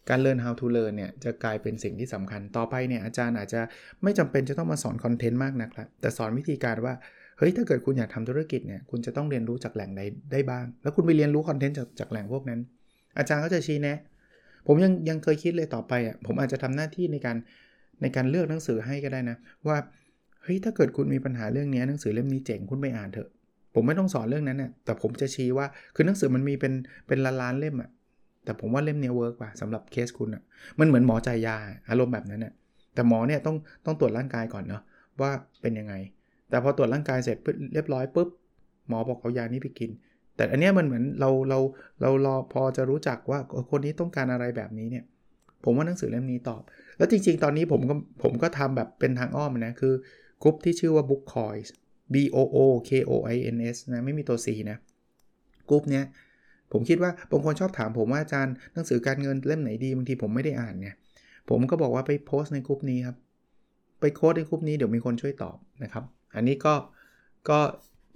[0.09, 3.61] การ learn how to learn เนี่ยจะกลายเป็นสิ่งที่สำคัญต่อไปเนี่ยอาจารย์อาจจะ
[4.03, 6.93] ไม่จำเป็นจะต้องมาสอน content มากนักละแต่สอนวิธีการว่า
[7.39, 12.59] เฮ้ยถ้าเกิดคุณอยากทำธุรกิจเนี่ยคุณจะต้องเรียนรู้จากแหล่งใดได้บ้าง แล้วคุณไปเรียนรู้ content จากจากแหล่งพวกนั้น
[13.17, 13.97] อาจารย์ก็จะชี้แนะ
[14.67, 17.37] ผมยังยังเคยคิดเลยต่อไปอะผมอาจจะทำหน้าที่ในการ
[18.01, 19.77] ในการเลือกหนังสือให้ก็ได้นะ ว่า
[20.43, 23.29] เฮ้ยถ้าเกิดคุณมีปัญหาเรื่องนี้หนังสือเล่มนี้เจ๋งคุณไปอ่านเถอะ
[23.75, 26.73] ผมไม่ต้องสอนเรื่องนั้นน่ะแต่ผมจะชี้ว่าคือหนังสือมันมีเป็น
[27.07, 27.89] เป็นล้านเล่มอะ
[28.45, 30.43] แต่ผมว่าเล่มนี้ work กว่าสำหรับเคสคุณอะ
[30.79, 31.55] มันเหมือนหมอจ่ายยา
[31.89, 32.53] อารมณ์แบบนั้นน่ะ
[32.93, 34.81] แต่หมอเนี่ยต้องต้องตรวจร่างกายก่อนเนาะ
[35.21, 35.93] ว่าเป็นยังไง
[36.49, 37.37] แต่พอตรวจร่างกายเสร็จ
[37.73, 38.29] เรียบร้อยปุ๊บ
[38.87, 39.89] หมอบอกเอายานี้ไปกิน
[40.35, 41.59] แต่อันนี้มันเหมือนเราเรา
[42.01, 43.39] เราก็พอจะรู้จักว่า
[43.71, 45.05] คนนี้ต้องการอะไรแบบนี้เนี่ย
[45.63, 46.61] ผมว่าหนังสือเล่มนี้ตอบ
[46.97, 49.93] แล้วจริงๆ ตอนนี้ผมก็ผมก็ทำแบบเป็นทางอ้อมนะ คือ
[50.43, 51.69] กลุ่มที่ชื่อว่า Book Coins
[52.13, 52.57] B O O
[52.89, 54.77] K O I N S นะไม่มีตัว C นะ
[55.69, 56.05] กลุ่มเนี้ย
[56.71, 60.95] ผมคิดว่าบางคนชอบถามผมว่าอาจารย์หนังสือการเงินเล่มไหนดีบางทีผมไม่ได้อ่านเนี่ย
[61.49, 63.17] ผมก็บอกว่าไปโพสในกลุ่มนี้ครับ
[64.01, 66.03] ไปโค้ดในกลุ่มนี้เดี๋ยวมีคนช่วยตอบนะครับ
[66.35, 66.73] อันนี้ก็
[67.49, 67.59] ก็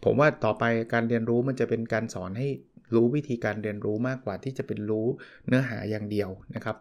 [0.04, 2.48] ผมว่าต่อไปการเรียนรู้มันจะเป็นการสอนให้
[2.96, 5.08] รู้วิธีการเรียนรู้มากกว่าที่จะเป็นรู้
[5.48, 6.78] เนื้อหาอย่างเดียวนะครับ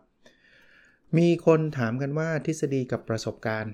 [1.19, 3.73] มีคนถามกันว่าทฤษฎีกับประสบการณ์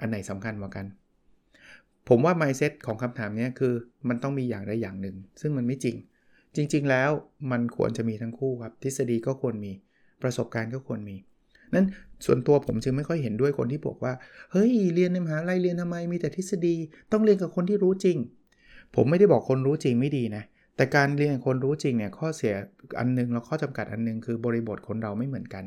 [0.00, 0.86] อันไหนสำคัญกว่ากัน
[2.08, 3.74] ผมว่า mindset ของคำถามนี้คือ
[4.08, 5.96] มันต้องมีอย่างใดอย่างหนึ่ง ซึ่งมันไม่จริง
[6.56, 7.10] จริง ๆ แล้ว
[7.50, 9.72] มันควรจะมีทั้งคู่ครับ ทฤษฎีก็ควรมี
[10.22, 11.16] ประสบการณ์ก็ควรมี
[11.74, 11.86] นั้น
[12.26, 14.12] ส่วนตัวผมจึงไม่ค่อยเห็นด้วยคนที่บอกว่า
[14.52, 16.74] เฮ้ย เรียนในมหาลัยเรียนทำไมมีแต่ทฤษฎี
[17.12, 18.16] ต้องเรียนกับคนที่รู้จริง
[18.94, 20.42] ผมไม่ได้บอกคนรู้จริงไม่ดีนะ
[20.76, 22.54] แต่การเรียนคนรู้จริงเนี่ยข้อเสีย
[22.98, 25.64] อันนึงแล้วข้อจำกัดอันนึงคือบริบทคนเราไม่เหมือนกัน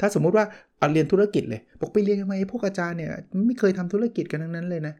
[0.00, 0.44] ถ้าสมมุติว่า
[0.78, 3.10] เอาเรียนธุรกิจเลย บอกไปเรียนทำไมพวกอาจารย์เนี่ย
[3.46, 4.94] ไม่เคยทำธุรกิจกันทั้งนั้นเลยนะ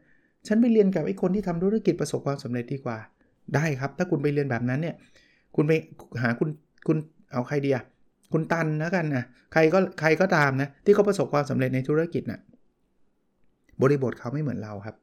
[0.47, 2.97] ฉันไปเรียนกับไอ้คนที่ทำธุรกิจประสบความสำเร็จดีกว่า
[3.55, 4.95] ได้ครับ ถ้าคุณไปเรียนแบบนั้นเนี่ย
[5.55, 5.71] คุณไป
[6.21, 6.49] หาคุณ
[6.87, 6.97] คุณ
[7.33, 7.83] เอาใครดีอะ
[8.33, 12.39] คุณตันแล้วกันนะใครก็ใครก็ตามนะที่เขาประสบความสำเร็จในธุรกิจนะ่ะ
[13.81, 14.95] บริบทเขาไม่เหมือนเราครับ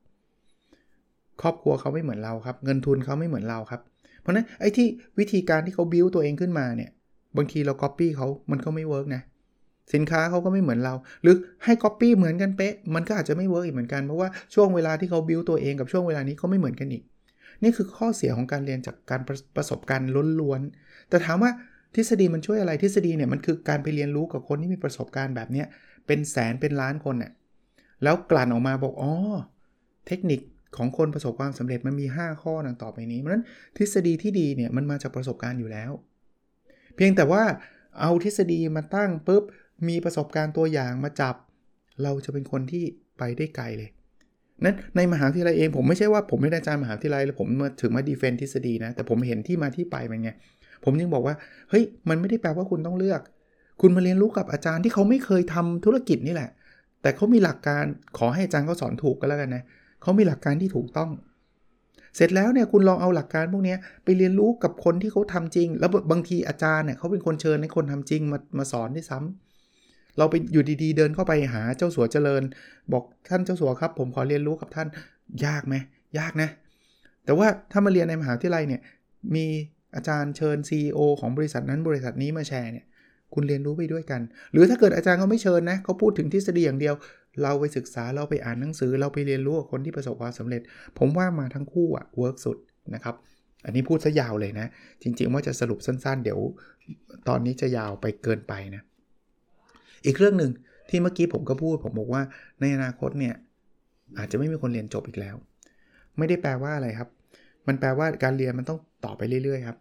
[1.42, 3.80] ครอบครัวเขาไม่เหมือนเราครับ เงินทุนเขาไม่เหมือนเราครับ
[4.20, 4.86] เพราะนั้นไอ้ที่
[5.18, 6.90] วิธีการที่เขาบิ้วตัวเองขึ้นมาเนี่ย
[7.36, 9.22] บางทีเราก๊อปปี้เขามันก็ไม่ work นะ
[9.94, 17.02] สินค้าเขาก็ไม่เหมือนเรา หรือให้ก๊อปปี้เหมือนกันเป๊ะ มันก็อาจจะไม่ work อีกเหมือนกัน เพราะว่าช่วงเวลาที่เขาบิวตัวเองกับช่วงเวลานี้เขาไม่เหมือนกันอีก
[17.62, 21.50] นี่คือข้อเสียของการเรียนจากการประประสบการณ์ล้วนๆ แต่ถามว่า
[21.94, 25.66] ทฤษฎีมันช่วยอะไรทฤษฎีเนี่ยมันคือการไปเรียนรู้กับคนที่มีประสบการณ์แบบเนี้ย
[26.06, 27.32] เป็นแสนเป็นล้านคนเนี่ย
[28.02, 29.12] แล้วกลั่นออกมาบอกอ๋อ
[30.06, 30.40] เทคนิค
[30.76, 33.44] ของคนประสบความสำเร็จมันมี 5 ข้อดังต่อไปนี้เพราะฉะนั้น
[33.76, 35.90] ทฤษฎีที่ดีเนี่ยมันมาจากประสบการณ์อยู่แล้ว
[36.94, 37.42] เพียงแต่ว่า
[38.00, 39.42] เอาทฤษฎีมาตั้งปุ๊บ
[39.88, 41.34] มีประสบการณ์ตัวอย่างมาจับ
[42.02, 42.84] เราจะเป็นคนที่
[43.18, 43.90] ไปได้ไกลเลย
[44.64, 50.30] นั้นในมหาวิทยาลัยเองผมไม่ใช่ว่าผมไม่ได้อาจารย์มหาวิทยาลัยแล้วผมมาถึงมาดีเฟนทฤษฎีนะแต่ผมเห็นที่มาที่ไปมันไง
[50.84, 51.34] ผมยังบอกว่า
[51.70, 53.20] เฮ้ย มันไม่ได้แปลว่าคุณต้องเลือก
[53.80, 56.50] คุณมาเรียนรู้กับอาจารย์ที่เขาไม่เคยทำธุรกิจนี่แหละ
[57.02, 57.84] แต่เขามีหลักการ
[58.18, 59.62] ขอให้อาจารย์เขาสอนถูกก็แล้วกันนะ
[60.02, 61.10] เขามีหลักการที่ถูกต้อง
[62.16, 72.42] เสร็จแล้วเนี่ยคุณลองเอาหลักการพวกนี้ไปเรียนรู้กับคนที่เขาทำจริง แล้วบางทีอาจารย์เนี่ยเขาเป็นคนเชิญให้คนทำจริงมามาสอนด้วยซ้ำเราไปอยู่ดีๆ เดินเข้าไปหาเจ้าสัวเจริญ
[72.92, 74.88] บอกท่านเจ้าสัวครับ ผมขอเรียนรู้กับท่าน
[75.46, 75.74] ยากไหม
[76.18, 76.48] ยากนะ
[77.24, 78.80] แต่ว่าถ้ามาเรียนในมหาวิทยาลัยเนี่ย
[79.34, 79.46] มี
[79.94, 82.86] อาจารย์เชิญ CEO ของบริษัทนั้นบริษัทนี้มาแชร์เนี่ย
[83.34, 84.20] คุณเรียนรู้ไปด้วยกัน
[84.52, 86.94] หรือถ้าเกิดอาจารย์เขาไม่เชิญนะเขาพูดถึงทฤษฎีอย่างเดียว
[87.42, 90.62] เราไปศึกษาเราไปอ่านหนังสือ เราไปเรียนรู้กับคนที่ประสบความสำเร็จ
[90.98, 92.56] ผมว่ามาทั้งคู่อะเวิร์กสุด
[92.94, 93.14] นะครับ
[93.64, 94.66] อันนี้พูดซะยาวเลยนะ
[95.02, 96.40] จริงๆว่าจะสรุปสั้นๆ เดี๋ยว
[97.28, 98.82] ตอนนี้จะยาวไปเกินไปนะ
[100.06, 100.52] อีกเรื่องหนึ่ง
[100.90, 102.22] ที่เมื่อกี้ผมก็พูด ผมบอกว่า
[102.60, 103.34] ในอนาคตเนี่ย
[104.18, 105.36] อาจจะไม่มีคนเรียนจบอีกแล้ว
[106.18, 107.08] ไม่ได้แปลว่าอะไรครับ
[107.66, 109.78] มันแปลว่าการเรียนมันต้อง ต่อไปเรื่อยๆครับ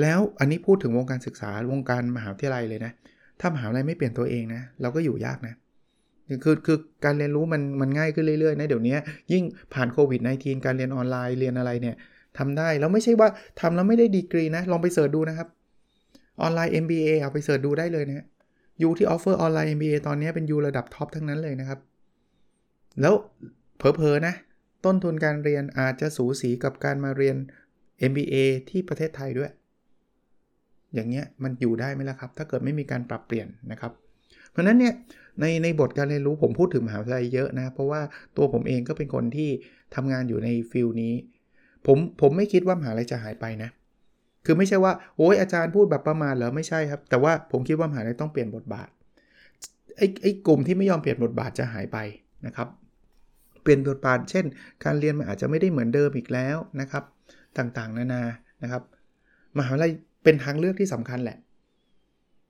[0.00, 2.92] แล้วอันนี้พูดถึงวงการศึกษาวงการมหาวิทยาลัยเลยนะ
[3.40, 5.54] ถ้ามหาวิทยาลัยไม่เปลี่ยนตัวเองนะ เราก็อยู่ยากนะ
[6.44, 8.96] คือคือการเรียนรู้มันมันง่ายขึ้นเรื่อยๆนะเดี๋ยวนี้
[9.32, 9.42] ยิ่ง
[9.74, 11.96] ผ่านโควิด -19 การเรียนออนไลน์เรียนอะไรเนี่ย
[12.38, 13.28] ทำได้แล้วไม่ใช่ว่า
[13.60, 15.48] ทำแล้วไม่ได้ดีกรีนะ ลองไปเสิร์ชดูนะครับ
[16.40, 18.26] ออนไลน์ MBA เอาไปเสิร์ชดูได้เลยนะ
[18.82, 21.78] U ที่ offer online MBA ตอนนี้เป็น U ระดับ top ทั้งนั้นเลยนะครับ
[23.00, 23.14] แล้ว
[23.78, 24.34] เผลอๆนะ
[24.84, 27.36] ต้นทุนการเรียนอาจจะสูสีกับการมาเรียน
[28.10, 28.34] MBA
[28.70, 29.52] ที่ประเทศไทยด้วย
[30.94, 33.92] อย่างเงี้ยมันอยู่ได้ไหมล่ะครับ ถ้าเกิดไม่มีการปรับเปลี่ยนนะครับ
[34.50, 34.94] เพราะนั้นเนี่ย
[35.40, 38.00] ในในบทการเรียนรู้ผมพูดถึงมหาวิทยาลัยเยอะนะ เพราะว่า
[38.36, 39.50] ตัวผมเองก็เป็นคนที่
[39.94, 41.14] ทำงานอยู่ใน field นี้
[41.86, 43.70] ผมผมไม่คิดว่ามหาลัยจะหายไปนะ
[44.44, 48.88] คือไม่ใช่ว่าโอ้ยอาจารย์พูดแบบประมาณเหรอไม่ใช่ครับ แต่ว่าผมคิดว่ามหาลัยต้องเปลี่ยนบทบาท
[49.96, 51.98] ไอ้ไอ้กลุ่มที่ไม่ยอมเปลี่ยนบทบาทจะหายไป
[52.46, 52.68] นะครับ
[53.62, 54.44] เปลี่ยนบทบาท เช่น
[54.84, 57.04] การเรียนมันอาจจะไม่ได้เหมือนเดิมอีกแล้วนะครับ
[57.58, 58.22] ต่างๆ นานา
[58.62, 58.82] นะครับ
[59.58, 59.92] มหาลัย
[60.24, 61.38] เป็นทางเลือกที่สำคัญแหละ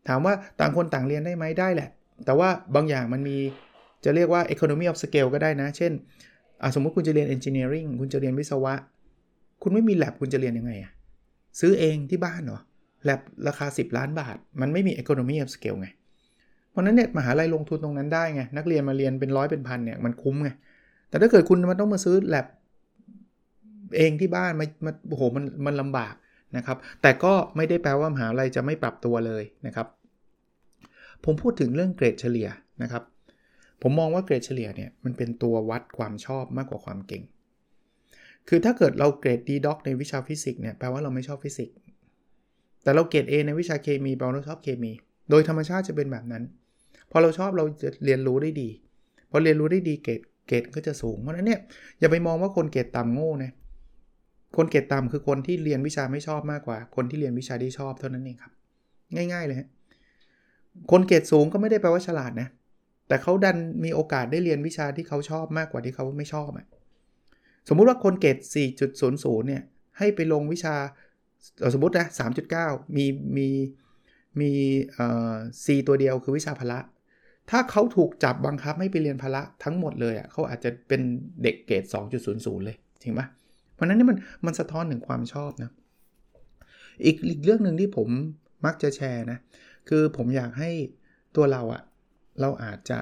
[0.08, 1.88] ถามว่าต่างคนต่างเรียนได้ไหมได้แหละ
[2.24, 3.36] แต่ว่าบางอย่างมันมี
[4.04, 5.92] จะเรียกว่า economy of scale ก็ได้นะ เช่น
[6.74, 8.74] สมมติคุณจะเรียน engineering คุณจะเรียนวิศวะ
[9.62, 10.92] คุณไม่มี lab คุณจะเรียนยังไงอะ
[11.60, 12.60] ซื้อเองที่บ้านเหรอ
[13.08, 15.88] lab ราคา 10 ล้านบาท มันไม่มี economy of scale ไง
[16.70, 20.50] เพราะนั้นเนี่ยมหาลัยลงทุนตรงนั้นได้ไง นักเรียนมาเรียนเป็นร้อยเป็นพันเนี่ยมันคุ้มไง
[21.08, 22.46] แต่ถ้าเกิดคุณมันต้องมาซื้อ lab
[23.96, 26.14] เองที่บ้านมันโอ้โหมันมันลำบาก
[26.56, 29.86] นะครับ แต่ก็ไม่ได้แปลว่ามหาลัยจะไม่ปรับตัวเลยนะครับ
[31.24, 32.48] ผมพูดถึงเรื่องเกรดเฉลี่ย
[32.82, 33.02] นะครับ
[33.82, 37.22] ผมมองว่าเกรดเฉลี่ยเนี่ยมันเป็นตัววัดความชอบมากกว่าความเก่ง
[38.48, 41.76] คือถ้าเกิดเราเกรด D dog ในวิชาฟิสิกส์เนี่ยแปลว่าเราไม่ชอบฟิสิกส์
[42.82, 44.92] แต่เราเกรด A ในวิชาเคมีแปลว่าเราชอบเคมี
[45.30, 46.42] โดยธรรมชาติจะเป็นแบบนั้น
[47.10, 48.68] พอเราชอบเราจะเรียนรู้ได้ดี
[49.30, 51.60] พอเรียนรู้ได้ดีเกรดเกรดก็จะสูง เพราะนั้นเนี่ย
[51.98, 53.52] อย่าไปมองว่าคนเกรดต่ำโง่นะ
[54.56, 58.52] คนเกรดต่ำคือคนที่เรียนวิชาไม่ชอบมากกว่า คนที่เรียนวิชาที่ชอบเท่านั้นเองครับ
[59.14, 59.68] ง่าย ๆ เลยฮะ
[60.90, 62.48] คนเกรดสูงก็ไม่ได้แปลว่าฉลาดนะ
[63.08, 66.66] แต่เขาดันมีโอกาสได้เรียนวิชาที่เขาชอบมากกว่าที่เขาไม่ชอบอะ
[67.68, 68.38] สมมุติว่าคนเกรด
[68.92, 69.62] 4.00 เนี่ย
[69.98, 70.74] ให้ไปลงวิชา
[71.74, 72.06] สมมตินะ
[72.50, 73.48] 3.9 มีมี
[74.40, 74.50] มี
[74.94, 75.34] เอ่อ
[75.64, 76.78] C ตัวเดียวคือวิชาพละ
[77.50, 81.00] ถ้าเขาถูกจับบังคับให้ไปเรียนพละทั้งหมดเลยอะเขาอาจจะเป็น
[81.42, 81.84] เด็กเกรด
[82.24, 83.39] 2.00 เลยจริงปะเพ
[83.80, 85.70] ราะนั้นนี่มันมันสะท้อนถึงความชอบนะ
[87.04, 88.08] อีกอีกเรื่องหนึ่งที่ผม
[88.66, 89.38] มักจะแชร์นะ
[89.88, 90.70] คือผมอยากให้
[91.36, 91.82] ตัวเราอะ
[92.40, 92.98] เราอาจจะ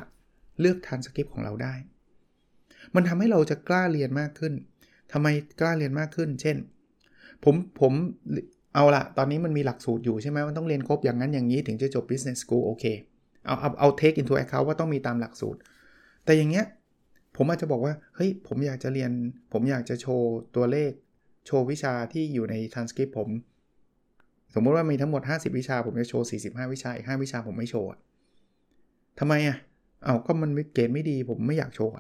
[0.61, 1.75] เลือกทันสคริปต์ของเราได้
[2.95, 4.53] มันทำให้เราจะกล้าเรียนมากขึ้น
[5.13, 5.27] ทำไม
[5.61, 6.57] กล้าเรียนมากขึ้น เช่น
[7.45, 7.93] ผมผม
[8.75, 12.85] เอาละตอนนี้มันมีหลักสูตรอยู่ใช่ไหมมันต้องเรียนครบอย่างนั้นอย่างนี้ถึงจะจบ business school โอเค
[13.45, 15.59] เอาเอาเอา take into account ว่าต้องมีตามหลักสูตร
[16.25, 16.65] แต่อย่างเงี้ย
[17.39, 19.11] ผมอาจจะบอกว่า เฮ้ย ผมอยากจะเรียน
[19.53, 20.93] ผมอยากจะโชว์ตัวเลข
[21.47, 23.29] โชว์วิชาที่อยู่ใน transcript ผม
[24.55, 27.89] สมมติว่ามีทั้งหมด 50 วิชา ผมจะโชว์ 45 วิชา อีก 5 วิชาผมไม่โชว์
[29.19, 29.57] ทำไมอะ
[30.05, 31.93] เอาก็มันเกรดไม่ดี ผมไม่อยากโชว์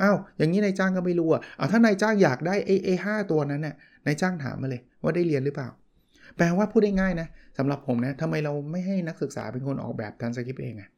[0.00, 3.74] อ้าว อย่างนี้นายจ้างก็ไม่รู้อะเอาถ้านายจ้างอยากได้ไอ้ไอ้ห้าตัวนั้นน่ะ
[4.06, 5.68] นายจ้างถามมาเลยว่าได้เรียนหรือเปล่า
[6.36, 7.28] แปลว่าพูดได้ง่ายนะ
[7.58, 10.88] สำหรับผมนะทำไมเราไม่ให้นักศึกษาเป็นคนออกแบบทันสคริปต์เองอะ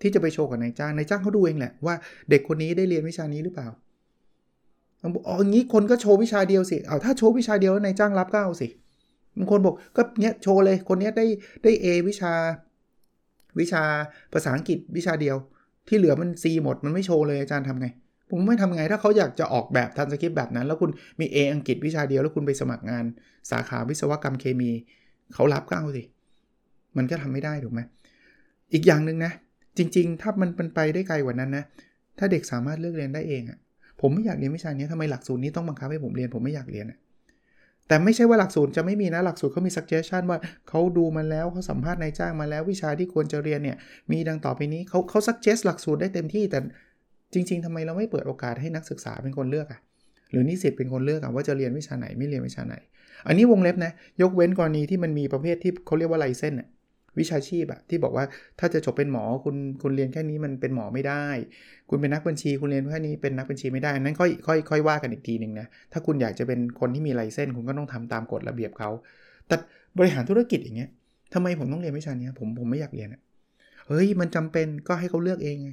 [0.00, 1.94] ที่จะไปโชว์กับนายจ้างนายจ้างเขาดูเองแหละว่า
[2.30, 3.68] เด็กคนนี้ได้เรียนวิชานี้หรือเปล่า
[5.02, 8.68] อ๋ออย่างนี้คนก็โชว์วิชาเดียวสิเอาถ้าโชว์วิชาเดียวแล้วนายจ้างรับก็เอาสิ
[9.38, 11.26] บางคนบอกก็เนี้ยโชว์เลยคนนี้ได้
[11.62, 12.32] ได้ A วิชา
[13.60, 13.82] วิชา
[14.32, 15.36] ภาษาอังกฤษวิชาเดียว
[15.88, 17.86] ที่เหลือมัน C หมดมันไม่โชว์เลยอาจารย์ทำไง
[18.30, 23.04] ผมไม่ทำไงถ้าเขาอยากจะออกแบบทันสคริปต์แบบนั้น แล้วคุณมี A อังกฤษวิชาเดียวแล้วคุณไปสมัครงาน
[23.50, 24.70] สาขาวิศวกรรมเคมี
[25.34, 26.02] เขารับก็เอาสิ
[26.96, 27.80] มันก็ทำไม่ได้ถูกไหม
[28.72, 29.32] อีกอย่างหนึ่งนะ
[29.76, 31.64] จริง ๆ ถ้ามันเป็นไปได้ไกลกว่านั้นนะ
[32.18, 33.58] ถ้าเด็กสามารถเลือกเรียนได้เองอะ่ะ
[34.00, 36.98] ผมไม่อยากเรียนวิชานี้ทำไมหลักสูตรนี้ต้องบังคับให้ผมเรียน ผมไม่อยากเรียนอะ่ะ
[37.88, 43.76] แต่ไม่ใช่ว่าหลักสูตรจะไม่มีนะ หลักสูตรเขามี suggestion ว่าเขาดูมาแล้วเขาสัมภาษณ์นายจ้างมาแล้ววิชาที่ควรจะเรียนเนี่ย
[44.12, 46.58] มีดังต่อไปนี้เขาเขา suggest หลักสูตรได้เต็มที่ แต่
[47.32, 49.80] จริง ๆทำไมเราไม่เปิดโอกาสให้นักศึกษาเป็นคนเลือกอะ่ะ
[50.30, 52.74] หรือนิสิตเป็นคนเลือกอะว่าจะเรียนวิชาไหนไม่เรียนวิชาไหน
[53.26, 56.68] อันนี้วงเล็บนะ ยกเว้นกรณีที่มันมีประเภทที่เขาเรียกว่าไลเซนอะ
[57.20, 58.24] วิชาชีพอะที่บอกว่า
[58.58, 61.24] ถ้าจะจบเป็นหมอคุณคุณเรียนแค่นี้มันเป็นหมอไม่ได้
[61.90, 68.90] คุณเป็นนักบัญชีคุณเรียนแค่นี้เป็นนักบัญชีไม่ได้นั้นค่อยค่อยค่อยว่ากันอีกทีหนึ่งนะถ้าคุณอยากจะเป็นคนที่มีไลเซนคุณก็ต้องทำตามกฎระเบียบเขา
[69.48, 69.56] แต่
[69.98, 70.90] บริหารธุรกิจอย่างเงี้ย
[71.34, 73.20] ทำไมผมต้องเรียนวิชานี้ผมผมไม่อยากเรียนอะ
[73.88, 75.70] เฮ้ยมันจำเป็นก็ให้เขาเลือกเองไง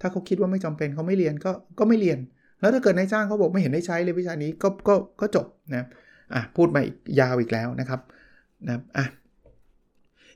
[0.00, 2.18] ถ้าเขาคิดว่าไม่จำเป็นเขาไม่เรียนก็ก็ไม่เรียน
[2.60, 5.84] แล้วถ้าเกิดนายจ้างเขาบอกไม่เห็นได้ใช้เลยวิชานี้ก็ก็ก็จบนะ
[6.34, 8.00] อะพูดมาอีกยาวอีกแล้วนะครับ
[8.68, 9.06] นะอะ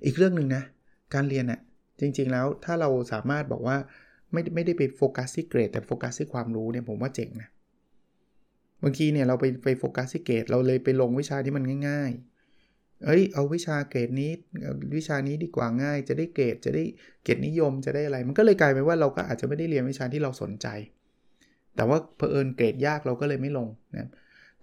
[0.05, 0.63] อีกเรื่องหนึ่งนะ
[1.15, 1.61] การเรียนอะ่ะ
[2.01, 3.77] จริงๆแล้วถ้าเราสามารถบอกว่า
[4.33, 7.49] ไม่ไม่ได้ไปโฟกัสที่เกรดแต่โฟกัสที่ความรู้เนี่ยผมว่าเจ๋งนะ
[8.83, 14.31] บางทีเนี่ยเราไปไปโฟกัสที่เกรดเราเลยไปลงวิชาที่มันง่ายๆ เอ้ยเอาวิชาเกรดนี้
[14.97, 16.83] วิชานี้ดีกว่าง่าย จะได้เกรดจะได้
[17.25, 20.67] เกรดนิยมจะได้อะไร มันก็เลยกลายเป็นว่าเราก็อาจจะไม่ได้เรียนวิชาที่เราสนใจ
[21.77, 24.09] แต่ว่าเพอเอิญเกรดยากเราก็เลยไม่ลงนะ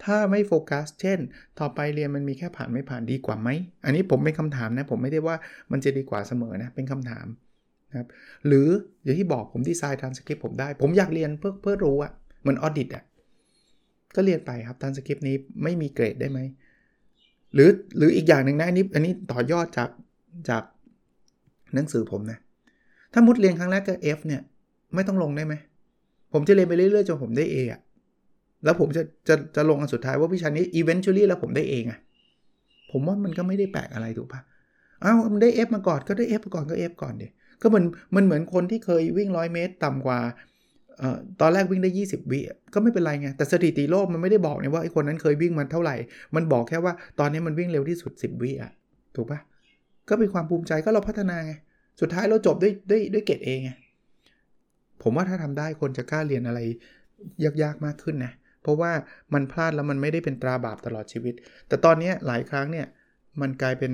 [0.05, 1.19] ถ้าไม่โฟกัส เช่น
[1.59, 3.49] ต่อไปเรียนมันมีแค่ผ่านไม่ผ่านดีกว่าไหม
[3.85, 5.35] อันนี้ผมเป็นคำถามนะ ผมไม่ได้ว่า
[5.71, 7.25] มันจะดีกว่าเสมอนะ เป็นคำถาม
[7.89, 8.07] นะครับ
[8.47, 8.67] หรือ
[9.03, 12.11] อย่างที่บอกผมดีไซน์ทันสคริปต์ผมได้ ผมอยากเรียนเพื่อเพื่อรู้อะ
[12.41, 13.03] เหมือนออดิตอะ
[14.15, 16.39] ก็เรียนไปครับทันสคริปต์นี้ไม่มีเกรดได้ไหม
[17.53, 19.89] หรือหรืออีกอย่างหนึ่งนะอันนี้อันนี้ต่อยอดจาก
[20.49, 20.63] จาก
[21.75, 22.39] หนังสือผมนะ
[23.13, 24.41] ถ้ามุดเรียนครั้งแรกก็ F เนี่ย
[24.95, 25.53] ไม่ต้องลงได้ไหม
[26.33, 27.81] ผมจะเรียนไปเรื่อยๆจนผมได้ A อะ
[28.63, 31.99] แล้วผมจะจะจะลงอันสุดท้ายว่าวิชานี้ eventually แล้วผมได้เองอะ
[32.91, 34.41] ผมว่ามันก็ไม่ได้แปลกอะไรถูกปะ
[35.04, 37.28] อ้าวมันได้ F มาก่อนก็ได้ F ก่อนก็ F ก่อนดิ
[37.62, 40.19] ก็เหมือนมันเหมือนคนที่เคยวิ่งร้อยเมตรต่ำกว่า
[40.99, 42.39] เอ่อตอนแรกวิ่งได้ 20 วิ
[42.73, 45.95] ก็ไม่เป็นไรไง แต่สถิติโลกมันไม่ได้บอกเนี่ยว่าไอ้คนนั้นเคยวิ่งมันเท่าไหร่
[46.36, 48.71] มันบอกแค่ว่าตอนนี้มันวิ่งเร็วที่สุด 10 วิอะ
[49.15, 49.39] ถูกปะ
[50.10, 51.54] ก็เป็นความภูมิใจก็เราพัฒนาไง
[52.02, 53.71] สุดท้ายเราจบด้วยด้วยด้วยเกรดเองไง
[55.04, 56.60] ผมว่าถ้าทำได้คนจะกล้าเรียนอะไร
[57.62, 58.91] ยากๆมากขึ้นนะ เพราะว่า
[59.34, 61.34] มันพลาดแล้วมันไม่ได้เป็นตราบาปตลอดชีวิต
[61.67, 62.88] แต่ตอนนี้หลายครั้งเนี่ย
[63.41, 63.91] มันกลายเป็น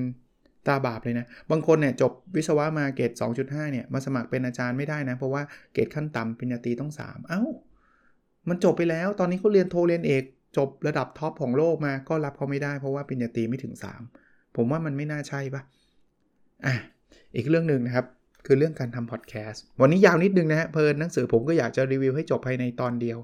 [0.68, 5.42] ตราบาปเลยนะ บางคนเนี่ยจบวิศวะมาเกรด2.5 เนี่ยมาสมัครเป็นอาจารย์ไม่ได้นะ เพราะว่า
[5.74, 7.42] เกรดขั้นต่ำปริญญาตรีต้อง 3 เอ้า
[8.50, 10.24] มันจบไปแล้ว ตอนนี้เขาเรียนโทเรียนเอก
[10.58, 13.74] จบระดับ top ของโลกมาก็รับเขาไม่ได้เพราะว่าปริญญาตรีไม่ถึง
[14.16, 15.62] 3 ผมว่ามันไม่น่าใช่ปะ
[16.66, 16.76] อะ
[17.36, 18.06] อีกเรื่องหนึ่งนะครับ
[18.46, 23.18] คือเรื่องการทำพอดแคสต์ วันนี้ยาวนิดนึงนะฮะเพลินหนังสือผมก็อยากจะรีวิวให้จบภายในตอนเดียว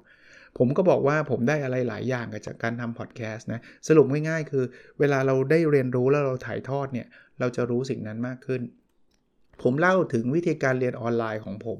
[0.57, 4.63] ผมก็บอกว่าผมได้อะไรหลายอย่างจากการทำพอดแคสต์นะ สรุปง่ายๆ คือ
[4.99, 7.07] เวลาเราได้เรียนรู้แล้วเราถ่ายทอดเนี่ย
[7.39, 8.61] เราจะรู้สิ่งนั้นมากขึ้น
[9.61, 11.79] ผมเล่าถึงวิธีการเรียนออนไลน์ของผม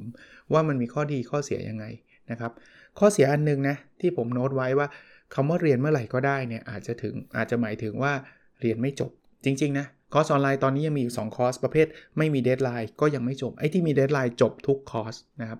[0.53, 1.85] ว่ามันมีข้อดีข้อเสียยังไง
[2.31, 2.51] นะครับ
[2.99, 4.87] ข้อเสียอันนึงนะ ที่ผมโน้ตไว้ว่า
[5.35, 8.13] คำว่าเรียนเมื่อไหร่ก็ได้เนี่ยอาจจะถึงอาจจะหมายถึงว่า
[8.61, 9.11] เรียนไม่จบ
[9.45, 15.59] จริงๆนะคอร์สออนไลน์ตอนนี้ยังมีอยู่2คอร์สประเภทไม่มี deadline ก็ยังไม่จบไอ้ที่มี deadline จบทุกคอร์สนะครับ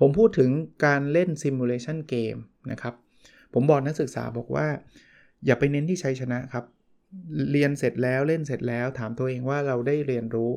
[0.00, 0.50] ผมพูดถึง
[0.86, 2.36] การเล่นซิมูเลชันเกม
[2.70, 2.94] นะครับ
[3.54, 4.66] ผมบอกนักศึกษาบอกว่า
[5.46, 6.64] อย่าไปเน้นที่ชัยชนะครับ
[7.52, 10.52] เรียนเสร็จแล้วเล่นเสร็จแล้วถามตัวเองว่าเราได้เรียนรู้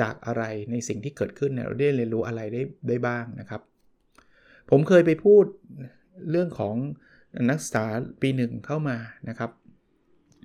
[0.00, 3.60] จากอะไรในสิ่งที่เกิดขึ้นเนี่ยเราได้เรียนรู้อะไรได้ได้บ้างนะครับ
[4.70, 5.44] ผมเคยไปพูด
[6.30, 6.76] เรื่องของ
[7.50, 7.84] นักศึกษา
[8.22, 8.96] ปีหนึ่งเข้ามา
[9.28, 9.50] นะครับ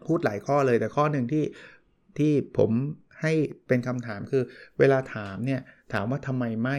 [0.07, 1.43] พูดหลายข้อเลยแต่ข้อหนึ่งที่
[2.17, 2.71] ที่ผม
[3.21, 3.33] ให้
[3.67, 4.43] เป็นคำถามคือ
[4.79, 5.61] เวลาถามเนี่ย
[5.93, 6.77] ถามว่าทำไมไม่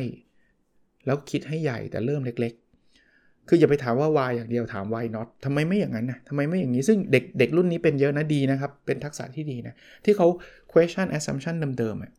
[1.07, 2.53] แล้วคิดให้ใหญ่แต่เริ่มเล็ก
[3.01, 10.27] ๆ คืออย่าไปถามว่า why อย่างเดียวถาม why not ทำไมไม่อย่างนั้นนะทำไมไม่อย่างนี้ซึ่งเด็กเด็กรุ่นนี้เป็นเยอะนะดีนะครับ เป็นทักษะที่ดีนะ ที่เขา
[10.73, 12.13] question assumption เดิมๆอะ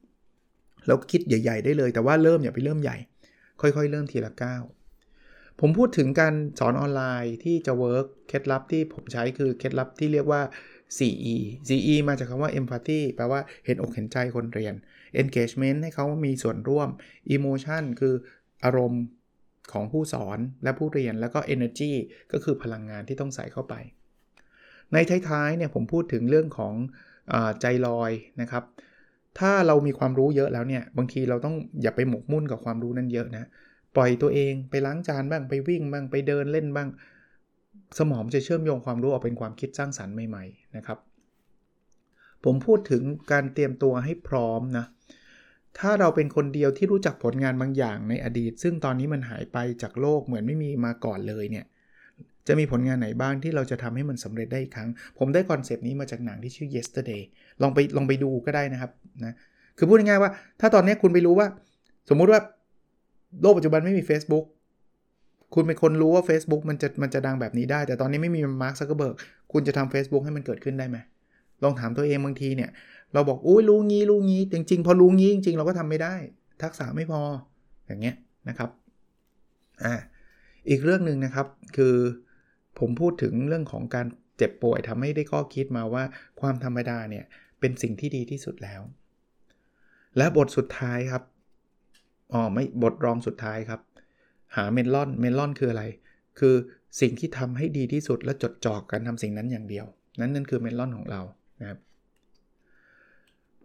[0.88, 2.98] เราคิดใหญ่ ๆ ได้เลย แต่ว่าเริ่มอย่าไปเริ่มใหญ่
[3.62, 4.64] ค่อยๆ เริ่มทีละก้าว
[5.60, 10.42] ผมพูดถึงการสอนออนไลน์ที่จะ work เคล็ดลับที่ผมใช้คือเคล็ดลับที่เรียกว่า
[10.98, 11.36] 4E
[11.68, 14.74] 4E มาจากคำว่า empathy แปลว่าเห็นอกเห็นใจคนเรียน
[15.22, 16.90] engagement ให้เขามีส่วนร่วม
[17.36, 18.14] emotion คือ
[18.66, 19.04] อารมณ์
[19.74, 21.92] ของผู้สอนและผู้เรียนแล้วก็ energy
[22.32, 23.76] ก็คือพลังงานที่ต้องใส่เข้าไป
[24.94, 24.98] ใน
[25.30, 26.74] ท้ายๆเนี่ยผมพูดถึงเรื่องของ
[27.34, 28.64] อใจลอยนะครับ
[29.40, 33.48] ถ้าเรามีความรู้เยอะแล้วเนี่ยบางทีเราต้องอย่าไปหมกมุ่นกับความรู้นั้นเยอะนะ
[33.96, 36.90] ปล่อยตัวเองไปล้างจานบ้างไปวิ่งบ้างไปเดินเล่นบ้าง
[38.00, 40.98] สมองจะเชื่อมโยงความรู้ออกเป็นความคิดสร้างสรรค์ใหม่ๆนะครับ
[42.44, 44.86] ผมพูดถึงการเตรียมตัวให้พร้อมนะ
[45.80, 51.66] ถ้าเราเป็นคนเดียวที่รู้จักผลงานบางอย่างในอดีต ซึ่งตอนนี้มันหายไปจากโลกเหมือนไม่มีมาก่อนเลยเนี่ย
[52.48, 57.22] จะมีผลงานไหนบ้างที่เราจะทำให้มันสำเร็จได้อีกครั้ง ผมได้ concept นี้มาจากหนังที่ชื่อ yesterday
[57.62, 58.92] ลองไปลองไปดูก็ได้นะครับ
[59.26, 59.36] นะ
[59.78, 61.48] คือพูดง่ายๆว่า ถ้าตอนนี้คุณไปรู้ว่า
[62.10, 62.40] สมมุติว่า
[63.42, 64.46] โลกปัจจุบันไม่มี Facebook
[65.54, 69.16] คุณเป็นคนรู้ว่า Facebook มันจะมันจะดังแบบนี้ได้ แต่ตอนนี้ไม่มีมาร์คซักเกอร์เบิร์ก
[69.52, 70.98] คุณจะทำ Facebook ให้มันเกิดขึ้นได้ไหม
[71.64, 72.70] ลองถามตัวเองบางทีเนี่ย
[73.14, 76.16] เราบอกอุ้ยรู้งี้รู้งี้ จริง ๆ พอรู้งี้จริง ๆ เราก็ทำไม่ได้
[76.64, 77.22] ทักษะไม่พอ
[77.88, 78.16] อย่างเงี้ย
[78.50, 78.70] นะครับ
[79.84, 79.94] อ่า
[80.70, 81.48] อีกเรื่องหนึ่งนะครับ
[81.78, 81.96] คือ
[82.80, 86.04] ผมพูดถึงเรื่องของการเจ็บป่วยทำให้ได้ข้อคิดมาว่า
[86.42, 87.26] ความธรรมดาเนี่ย
[87.60, 88.82] เป็นสิ่งที่ดีที่สุดแล้ว
[90.18, 91.24] และบทสุดท้ายครับ
[92.34, 93.82] อ๋อไม่บทรองสุดท้ายครับ
[94.56, 95.84] หาเมลอนเมลอนคืออะไร
[96.40, 96.56] คือ
[97.02, 99.86] สิ่งที่ทำให้ดีที่สุดและจดจ่อกันทำสิ่งนั้นอย่างเดียว
[100.22, 101.22] นั้นนั่นคือเมลอนของเรา
[101.62, 101.80] นะครับ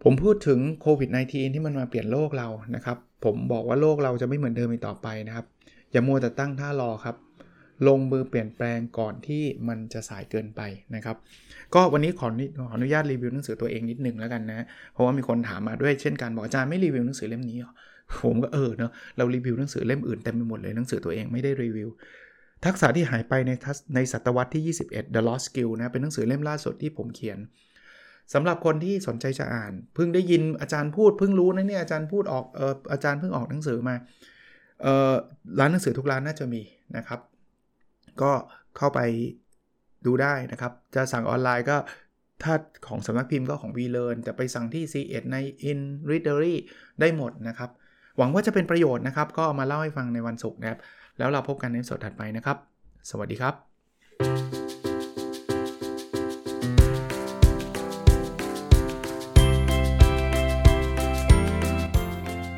[0.03, 5.45] ผมพูดถึงโควิด -19 ที่มันมาเปลี่ยนโลกเรานะครับ ผมบอกว่าโลกเราจะไม่เหมือนเดิมอีกต่อไปนะครับ
[5.91, 7.15] อย่ามัวแต่ตั้งท่ารอครับ
[7.87, 10.61] ลงมือเปลี่ยนแปลงก่อนที่มันจะสายเกินไป
[10.95, 11.17] นะครับ
[11.73, 17.71] ก็วันนี้ขอขออนุญาตรีวิวหนังสือตัวเองนิดนึงแล้วกันนะ เพราะว่ามีคนถามมาด้วยเช่นกันบอกอาจารย์ไม่รีวิวหนังสือเล่มนี้หรอ
[18.23, 21.89] ผมก็เออเนาะ เรารีวิวหนังสือเล่มอื่นเต็มไปหมดเลยหนังสือตัวเองไม่ได้รีวิว
[22.65, 23.51] ทักษะที่หายไปใน
[23.95, 27.37] ในศตวรรษที่ 21 The Lost Skill นะ เป็นหนังสือเล่มล่าสุดที่ผมเขียน
[28.33, 33.95] สำหรับคนที่สนใจจะอ่าน เพิ่งได้ยินอาจารย์พูดเพิ่งรู้นะเนี่ยอาจารย์พูดออกเอออาจารย์เพิ่งออกหนังสือมา
[34.83, 35.13] เออ
[35.59, 36.61] ร้านหนังสือทุกร้านน่าจะมี
[36.97, 37.19] นะครับ
[38.21, 38.31] ก็
[38.77, 38.99] เข้าไป
[40.05, 41.77] ดูได้นะครับ จะสั่งออนไลน์ก็
[42.43, 42.53] ถ้า
[42.87, 45.37] ของสำนักพิมพ์ก็ของ v l e a r n แต่ไปสั่งที่ c ีเอใน
[45.69, 46.55] In Readery
[46.99, 47.69] ได้หมดนะครับ
[48.17, 50.79] หวังว่าจะเป็นประโยชน์นะครับ ก็มาเล่าให้ฟังในวันศุกร์นะครับ
[51.17, 52.57] แล้วเราพบกันในสดถัดไปนะครับ
[53.09, 54.56] สวัสดีครับ